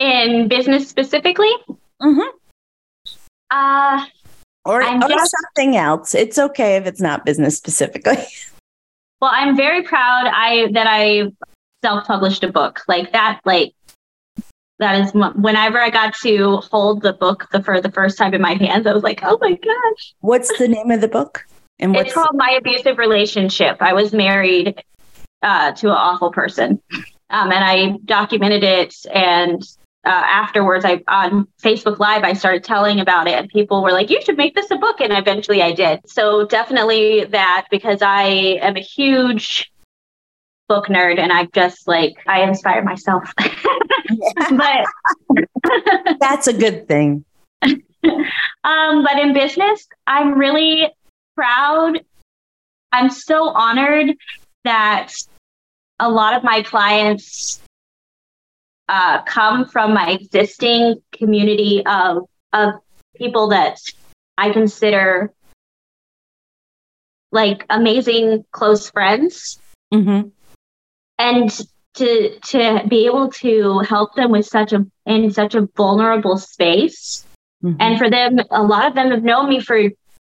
In 0.00 0.48
business 0.48 0.88
specifically? 0.88 1.52
Mm-hmm. 2.00 2.38
Uh, 3.52 4.06
or, 4.64 4.82
or 4.82 5.08
just- 5.08 5.34
something 5.42 5.76
else. 5.76 6.14
It's 6.14 6.38
okay 6.38 6.76
if 6.76 6.86
it's 6.86 7.00
not 7.00 7.26
business 7.26 7.56
specifically. 7.56 8.16
well, 9.20 9.30
I'm 9.32 9.56
very 9.56 9.82
proud 9.82 10.26
I 10.26 10.70
that 10.72 10.86
I 10.88 11.32
self-published 11.84 12.44
a 12.44 12.52
book 12.52 12.80
like 12.88 13.12
that. 13.12 13.40
Like 13.44 13.74
that 14.78 15.04
is 15.04 15.12
whenever 15.12 15.78
I 15.78 15.90
got 15.90 16.14
to 16.22 16.56
hold 16.56 17.02
the 17.02 17.12
book 17.12 17.48
the 17.52 17.62
for 17.62 17.80
the 17.80 17.90
first 17.90 18.16
time 18.16 18.34
in 18.34 18.40
my 18.40 18.54
hands, 18.54 18.86
I 18.86 18.92
was 18.92 19.02
like, 19.02 19.20
oh 19.22 19.38
my 19.40 19.54
gosh. 19.54 20.14
What's 20.20 20.56
the 20.58 20.68
name 20.68 20.90
of 20.90 21.00
the 21.00 21.08
book? 21.08 21.46
And 21.78 21.94
what's 21.94 22.06
It's 22.06 22.14
called 22.14 22.34
My 22.34 22.58
Abusive 22.58 22.98
Relationship. 22.98 23.78
I 23.80 23.92
was 23.92 24.12
married 24.12 24.82
uh, 25.42 25.72
to 25.72 25.88
an 25.88 25.96
awful 25.96 26.30
person, 26.30 26.80
um, 27.30 27.52
and 27.52 27.64
I 27.64 27.96
documented 28.04 28.62
it. 28.62 28.94
And 29.12 29.62
uh, 30.04 30.08
afterwards, 30.10 30.84
I 30.84 31.02
on 31.06 31.46
Facebook 31.62 31.98
Live, 31.98 32.24
I 32.24 32.32
started 32.32 32.64
telling 32.64 33.00
about 33.00 33.28
it, 33.28 33.34
and 33.34 33.48
people 33.48 33.82
were 33.82 33.92
like, 33.92 34.10
"You 34.10 34.20
should 34.22 34.36
make 34.36 34.54
this 34.54 34.70
a 34.70 34.76
book." 34.76 35.00
And 35.00 35.12
eventually, 35.12 35.62
I 35.62 35.72
did. 35.72 36.00
So 36.08 36.44
definitely 36.46 37.24
that 37.26 37.66
because 37.70 38.02
I 38.02 38.24
am 38.60 38.76
a 38.76 38.80
huge 38.80 39.70
book 40.68 40.86
nerd, 40.86 41.18
and 41.18 41.32
I 41.32 41.46
just 41.46 41.86
like 41.86 42.14
I 42.26 42.42
inspire 42.42 42.82
myself. 42.82 43.32
but 44.50 44.86
that's 46.20 46.48
a 46.48 46.52
good 46.52 46.88
thing. 46.88 47.24
Um, 48.64 49.04
but 49.04 49.18
in 49.18 49.32
business, 49.32 49.86
I'm 50.08 50.34
really 50.34 50.88
proud. 51.36 52.00
I'm 52.90 53.10
so 53.10 53.48
honored 53.48 54.16
that 54.64 55.12
a 56.00 56.10
lot 56.10 56.34
of 56.34 56.42
my 56.42 56.62
clients 56.62 57.60
uh, 58.92 59.22
come 59.22 59.64
from 59.64 59.94
my 59.94 60.10
existing 60.10 61.02
community 61.12 61.82
of 61.86 62.28
of 62.52 62.74
people 63.16 63.48
that 63.48 63.78
I 64.36 64.50
consider 64.50 65.32
like 67.32 67.64
amazing 67.70 68.44
close 68.52 68.90
friends 68.90 69.58
Mm-hmm. 69.94 70.28
and 71.18 71.60
to 71.94 72.38
to 72.38 72.82
be 72.88 73.04
able 73.04 73.28
to 73.44 73.80
help 73.80 74.14
them 74.14 74.30
with 74.30 74.46
such 74.46 74.72
a 74.72 74.86
in 75.04 75.30
such 75.32 75.54
a 75.54 75.68
vulnerable 75.76 76.38
space 76.38 77.26
Mm-hmm. 77.64 77.80
and 77.80 77.98
for 77.98 78.10
them 78.10 78.40
a 78.50 78.62
lot 78.62 78.86
of 78.88 78.94
them 78.94 79.10
have 79.10 79.22
known 79.22 79.48
me 79.48 79.60
for 79.60 79.78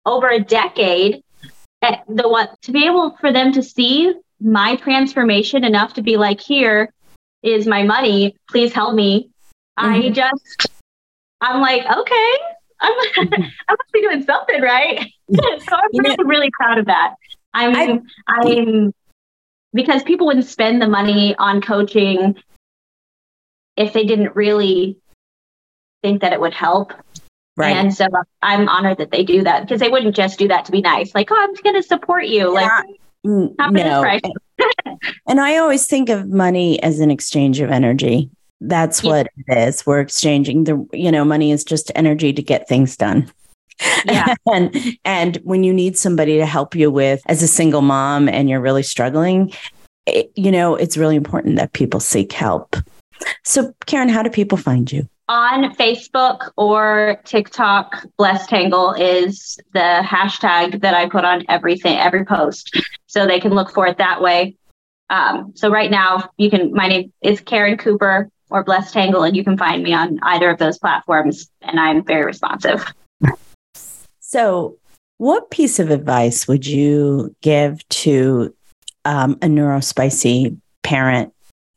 over 0.05 0.29
a 0.29 0.39
decade 0.39 1.21
the 1.81 2.27
what 2.27 2.59
to 2.61 2.71
be 2.71 2.85
able 2.85 3.17
for 3.19 3.33
them 3.33 3.51
to 3.51 3.61
see 3.61 4.13
my 4.39 4.77
transformation 4.77 5.63
enough 5.63 5.95
to 5.95 6.01
be 6.01 6.15
like 6.17 6.39
here 6.39 6.93
is 7.47 7.67
my 7.67 7.83
money 7.83 8.35
please 8.49 8.73
help 8.73 8.93
me 8.95 9.29
i 9.77 9.99
Mhm. 9.99 10.13
just 10.13 10.67
i'm 11.41 11.61
like 11.61 11.83
okay 11.85 12.31
i'm 12.81 12.93
i 13.19 13.71
must 13.71 13.91
be 13.93 14.01
doing 14.01 14.23
something 14.23 14.61
right 14.61 14.99
so 15.33 15.75
i'm 15.75 15.89
You 15.91 16.01
know- 16.03 16.09
really, 16.17 16.25
really 16.25 16.51
proud 16.51 16.77
of 16.79 16.85
that 16.87 17.15
i'm 17.53 17.75
I- 17.75 17.99
i'm 18.27 18.93
because 19.73 20.03
people 20.03 20.27
wouldn't 20.27 20.45
spend 20.45 20.81
the 20.81 20.87
money 20.87 21.35
on 21.35 21.61
coaching 21.61 22.35
if 23.75 23.93
they 23.93 24.05
didn't 24.05 24.35
really 24.35 24.97
think 26.03 26.21
that 26.21 26.33
it 26.33 26.39
would 26.41 26.53
help 26.53 26.93
right. 27.57 27.75
and 27.75 27.93
so 27.93 28.07
I'm 28.41 28.69
honored 28.69 28.97
that 28.99 29.11
they 29.11 29.23
do 29.23 29.43
that 29.43 29.61
because 29.63 29.79
they 29.79 29.89
wouldn't 29.89 30.15
just 30.15 30.39
do 30.39 30.47
that 30.47 30.65
to 30.65 30.71
be 30.71 30.81
nice. 30.81 31.13
Like, 31.13 31.29
oh, 31.31 31.35
I'm 31.37 31.53
going 31.63 31.75
to 31.75 31.83
support 31.83 32.25
you. 32.27 32.51
Like, 32.53 32.65
Mm, 32.65 32.69
happiness 32.69 32.97
no. 33.23 34.19
And 35.27 35.39
I 35.39 35.57
always 35.57 35.85
think 35.85 36.09
of 36.09 36.27
money 36.29 36.81
as 36.81 36.99
an 36.99 37.11
exchange 37.11 37.59
of 37.59 37.69
energy. 37.69 38.29
That's 38.61 39.03
Yeah. 39.03 39.11
what 39.11 39.27
it 39.47 39.57
is. 39.57 39.85
We're 39.85 39.99
exchanging 39.99 40.63
the, 40.63 40.83
you 40.93 41.11
know, 41.11 41.23
money 41.23 41.51
is 41.51 41.63
just 41.63 41.91
energy 41.95 42.33
to 42.33 42.41
get 42.41 42.67
things 42.67 42.97
done. 42.97 43.31
Yeah. 44.05 44.33
and 44.51 44.75
and 45.05 45.37
when 45.43 45.63
you 45.63 45.73
need 45.73 45.97
somebody 45.97 46.37
to 46.37 46.45
help 46.45 46.73
you 46.73 46.89
with 46.89 47.21
as 47.27 47.43
a 47.43 47.47
single 47.47 47.81
mom 47.83 48.27
and 48.27 48.49
you're 48.49 48.61
really 48.61 48.81
struggling, 48.83 49.53
it, 50.07 50.31
you 50.35 50.51
know, 50.51 50.75
it's 50.75 50.97
really 50.97 51.15
important 51.15 51.57
that 51.57 51.73
people 51.73 51.99
seek 51.99 52.31
help. 52.31 52.75
So, 53.43 53.73
Karin, 53.85 54.09
how 54.09 54.23
do 54.23 54.29
people 54.29 54.57
find 54.57 54.91
you? 54.91 55.07
On 55.29 55.75
Facebook 55.75 56.51
or 56.55 57.19
TikTok, 57.25 58.05
Blessed 58.17 58.49
Tangle 58.49 58.93
is 58.93 59.59
the 59.73 60.01
hashtag 60.01 60.81
that 60.81 60.93
I 60.93 61.09
put 61.09 61.25
on 61.25 61.43
everything, 61.49 61.97
every 61.97 62.23
post. 62.23 62.73
So 63.07 63.27
they 63.27 63.41
can 63.41 63.53
look 63.53 63.73
for 63.73 63.85
it 63.87 63.97
that 63.97 64.21
way. 64.21 64.55
Um, 65.09 65.51
so 65.55 65.69
right 65.69 65.91
now 65.91 66.29
you 66.37 66.49
can, 66.49 66.71
my 66.73 66.87
name 66.87 67.11
is 67.21 67.41
Karin 67.41 67.77
Cooper 67.77 68.29
or 68.49 68.63
Blessed 68.63 68.93
Tangle, 68.93 69.23
and 69.23 69.35
you 69.35 69.43
can 69.43 69.57
find 69.57 69.83
me 69.83 69.93
on 69.93 70.17
either 70.21 70.49
of 70.49 70.59
those 70.59 70.77
platforms. 70.77 71.49
And 71.61 71.77
I'm 71.77 72.05
very 72.05 72.25
responsive. 72.25 72.85
So, 74.19 74.77
what 75.17 75.51
piece 75.51 75.79
of 75.79 75.89
advice 75.89 76.47
would 76.47 76.65
you 76.65 77.35
give 77.41 77.87
to 77.89 78.53
um, 79.03 79.33
a 79.41 79.47
neurospicy 79.47 80.57
parent 80.83 81.33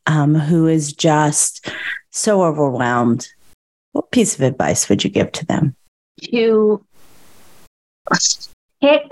um, 0.06 0.34
who 0.34 0.66
is 0.66 0.92
just 0.92 1.68
so 2.10 2.42
overwhelmed? 2.42 3.28
What 3.92 4.10
piece 4.10 4.34
of 4.34 4.42
advice 4.42 4.88
would 4.88 5.02
you 5.04 5.10
give 5.10 5.32
to 5.32 5.46
them? 5.46 5.74
to 6.32 6.84
pick 8.80 9.02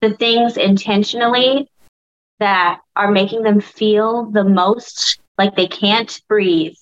the 0.00 0.14
things 0.14 0.56
intentionally 0.56 1.68
that 2.40 2.80
are 2.96 3.10
making 3.10 3.42
them 3.42 3.60
feel 3.60 4.30
the 4.30 4.44
most 4.44 5.18
like 5.38 5.54
they 5.56 5.66
can't 5.66 6.20
breathe 6.28 6.74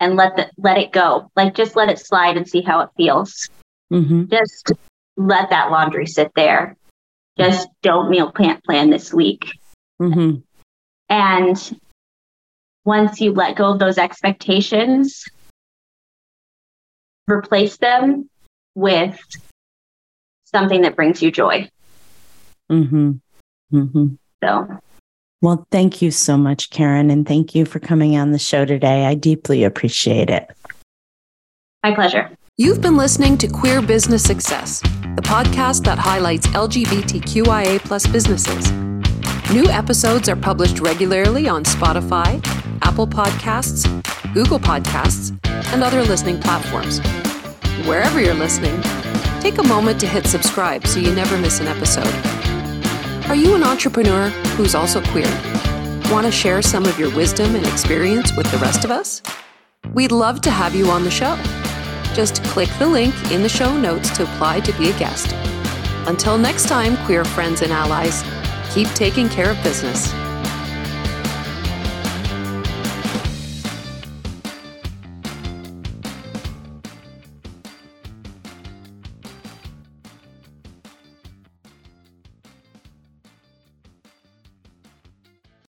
and 0.00 0.16
let 0.16 0.36
the, 0.36 0.50
let 0.56 0.78
it 0.78 0.92
go 0.92 1.30
like 1.36 1.54
just 1.54 1.76
let 1.76 1.88
it 1.88 1.98
slide 1.98 2.36
and 2.36 2.48
see 2.48 2.62
how 2.62 2.80
it 2.80 2.90
feels 2.96 3.48
Mm-hmm. 3.92 4.24
just 4.26 4.72
let 5.16 5.50
that 5.50 5.70
laundry 5.70 6.06
sit 6.06 6.30
there 6.34 6.76
just 7.38 7.68
don't 7.82 8.10
meal 8.10 8.32
plan 8.32 8.60
plan 8.64 8.90
this 8.90 9.12
week 9.12 9.44
Mm-hmm. 10.00 10.36
and 11.08 11.80
once 12.84 13.20
you 13.20 13.32
let 13.32 13.56
go 13.56 13.70
of 13.72 13.78
those 13.78 13.98
expectations, 13.98 15.24
replace 17.26 17.76
them 17.78 18.28
with 18.74 19.18
something 20.44 20.82
that 20.82 20.96
brings 20.96 21.22
you 21.22 21.30
joy. 21.30 21.68
Mm-hmm. 22.70 23.12
Mm-hmm. 23.72 24.06
So, 24.42 24.78
Well, 25.40 25.66
thank 25.70 26.02
you 26.02 26.10
so 26.10 26.36
much, 26.36 26.70
Karin, 26.70 27.10
and 27.10 27.26
thank 27.26 27.54
you 27.54 27.64
for 27.64 27.80
coming 27.80 28.16
on 28.16 28.32
the 28.32 28.38
show 28.38 28.64
today. 28.64 29.06
I 29.06 29.14
deeply 29.14 29.64
appreciate 29.64 30.30
it. 30.30 30.50
my 31.82 31.94
pleasure. 31.94 32.30
You've 32.56 32.80
been 32.80 32.96
listening 32.96 33.36
to 33.38 33.48
Queer 33.48 33.82
Business 33.82 34.22
Success, 34.22 34.80
the 34.80 35.22
podcast 35.22 35.84
that 35.86 35.98
highlights 35.98 36.46
LGBTQIA 36.48 37.80
plus 37.80 38.06
businesses. 38.06 38.70
New 39.52 39.66
episodes 39.66 40.28
are 40.28 40.36
published 40.36 40.78
regularly 40.78 41.48
on 41.48 41.64
Spotify, 41.64 42.40
Apple 42.94 43.08
Podcasts, 43.08 43.84
Google 44.34 44.60
Podcasts, 44.60 45.36
and 45.72 45.82
other 45.82 46.04
listening 46.04 46.38
platforms. 46.38 47.00
Wherever 47.88 48.20
you're 48.20 48.34
listening, 48.34 48.80
take 49.40 49.58
a 49.58 49.64
moment 49.64 49.98
to 49.98 50.06
hit 50.06 50.28
subscribe 50.28 50.86
so 50.86 51.00
you 51.00 51.12
never 51.12 51.36
miss 51.36 51.58
an 51.58 51.66
episode. 51.66 52.06
Are 53.28 53.34
you 53.34 53.56
an 53.56 53.64
entrepreneur 53.64 54.28
who's 54.54 54.76
also 54.76 55.02
queer? 55.06 55.26
Want 56.12 56.24
to 56.26 56.30
share 56.30 56.62
some 56.62 56.84
of 56.84 56.96
your 56.96 57.12
wisdom 57.16 57.56
and 57.56 57.66
experience 57.66 58.30
with 58.36 58.48
the 58.52 58.58
rest 58.58 58.84
of 58.84 58.92
us? 58.92 59.22
We'd 59.92 60.12
love 60.12 60.40
to 60.42 60.50
have 60.52 60.76
you 60.76 60.88
on 60.88 61.02
the 61.02 61.10
show. 61.10 61.36
Just 62.14 62.44
click 62.44 62.68
the 62.78 62.86
link 62.86 63.12
in 63.32 63.42
the 63.42 63.48
show 63.48 63.76
notes 63.76 64.16
to 64.18 64.22
apply 64.22 64.60
to 64.60 64.72
be 64.78 64.90
a 64.90 64.98
guest. 65.00 65.32
Until 66.06 66.38
next 66.38 66.68
time, 66.68 66.96
queer 67.06 67.24
friends 67.24 67.60
and 67.60 67.72
allies, 67.72 68.22
keep 68.72 68.86
taking 68.90 69.28
care 69.28 69.50
of 69.50 69.60
business. 69.64 70.14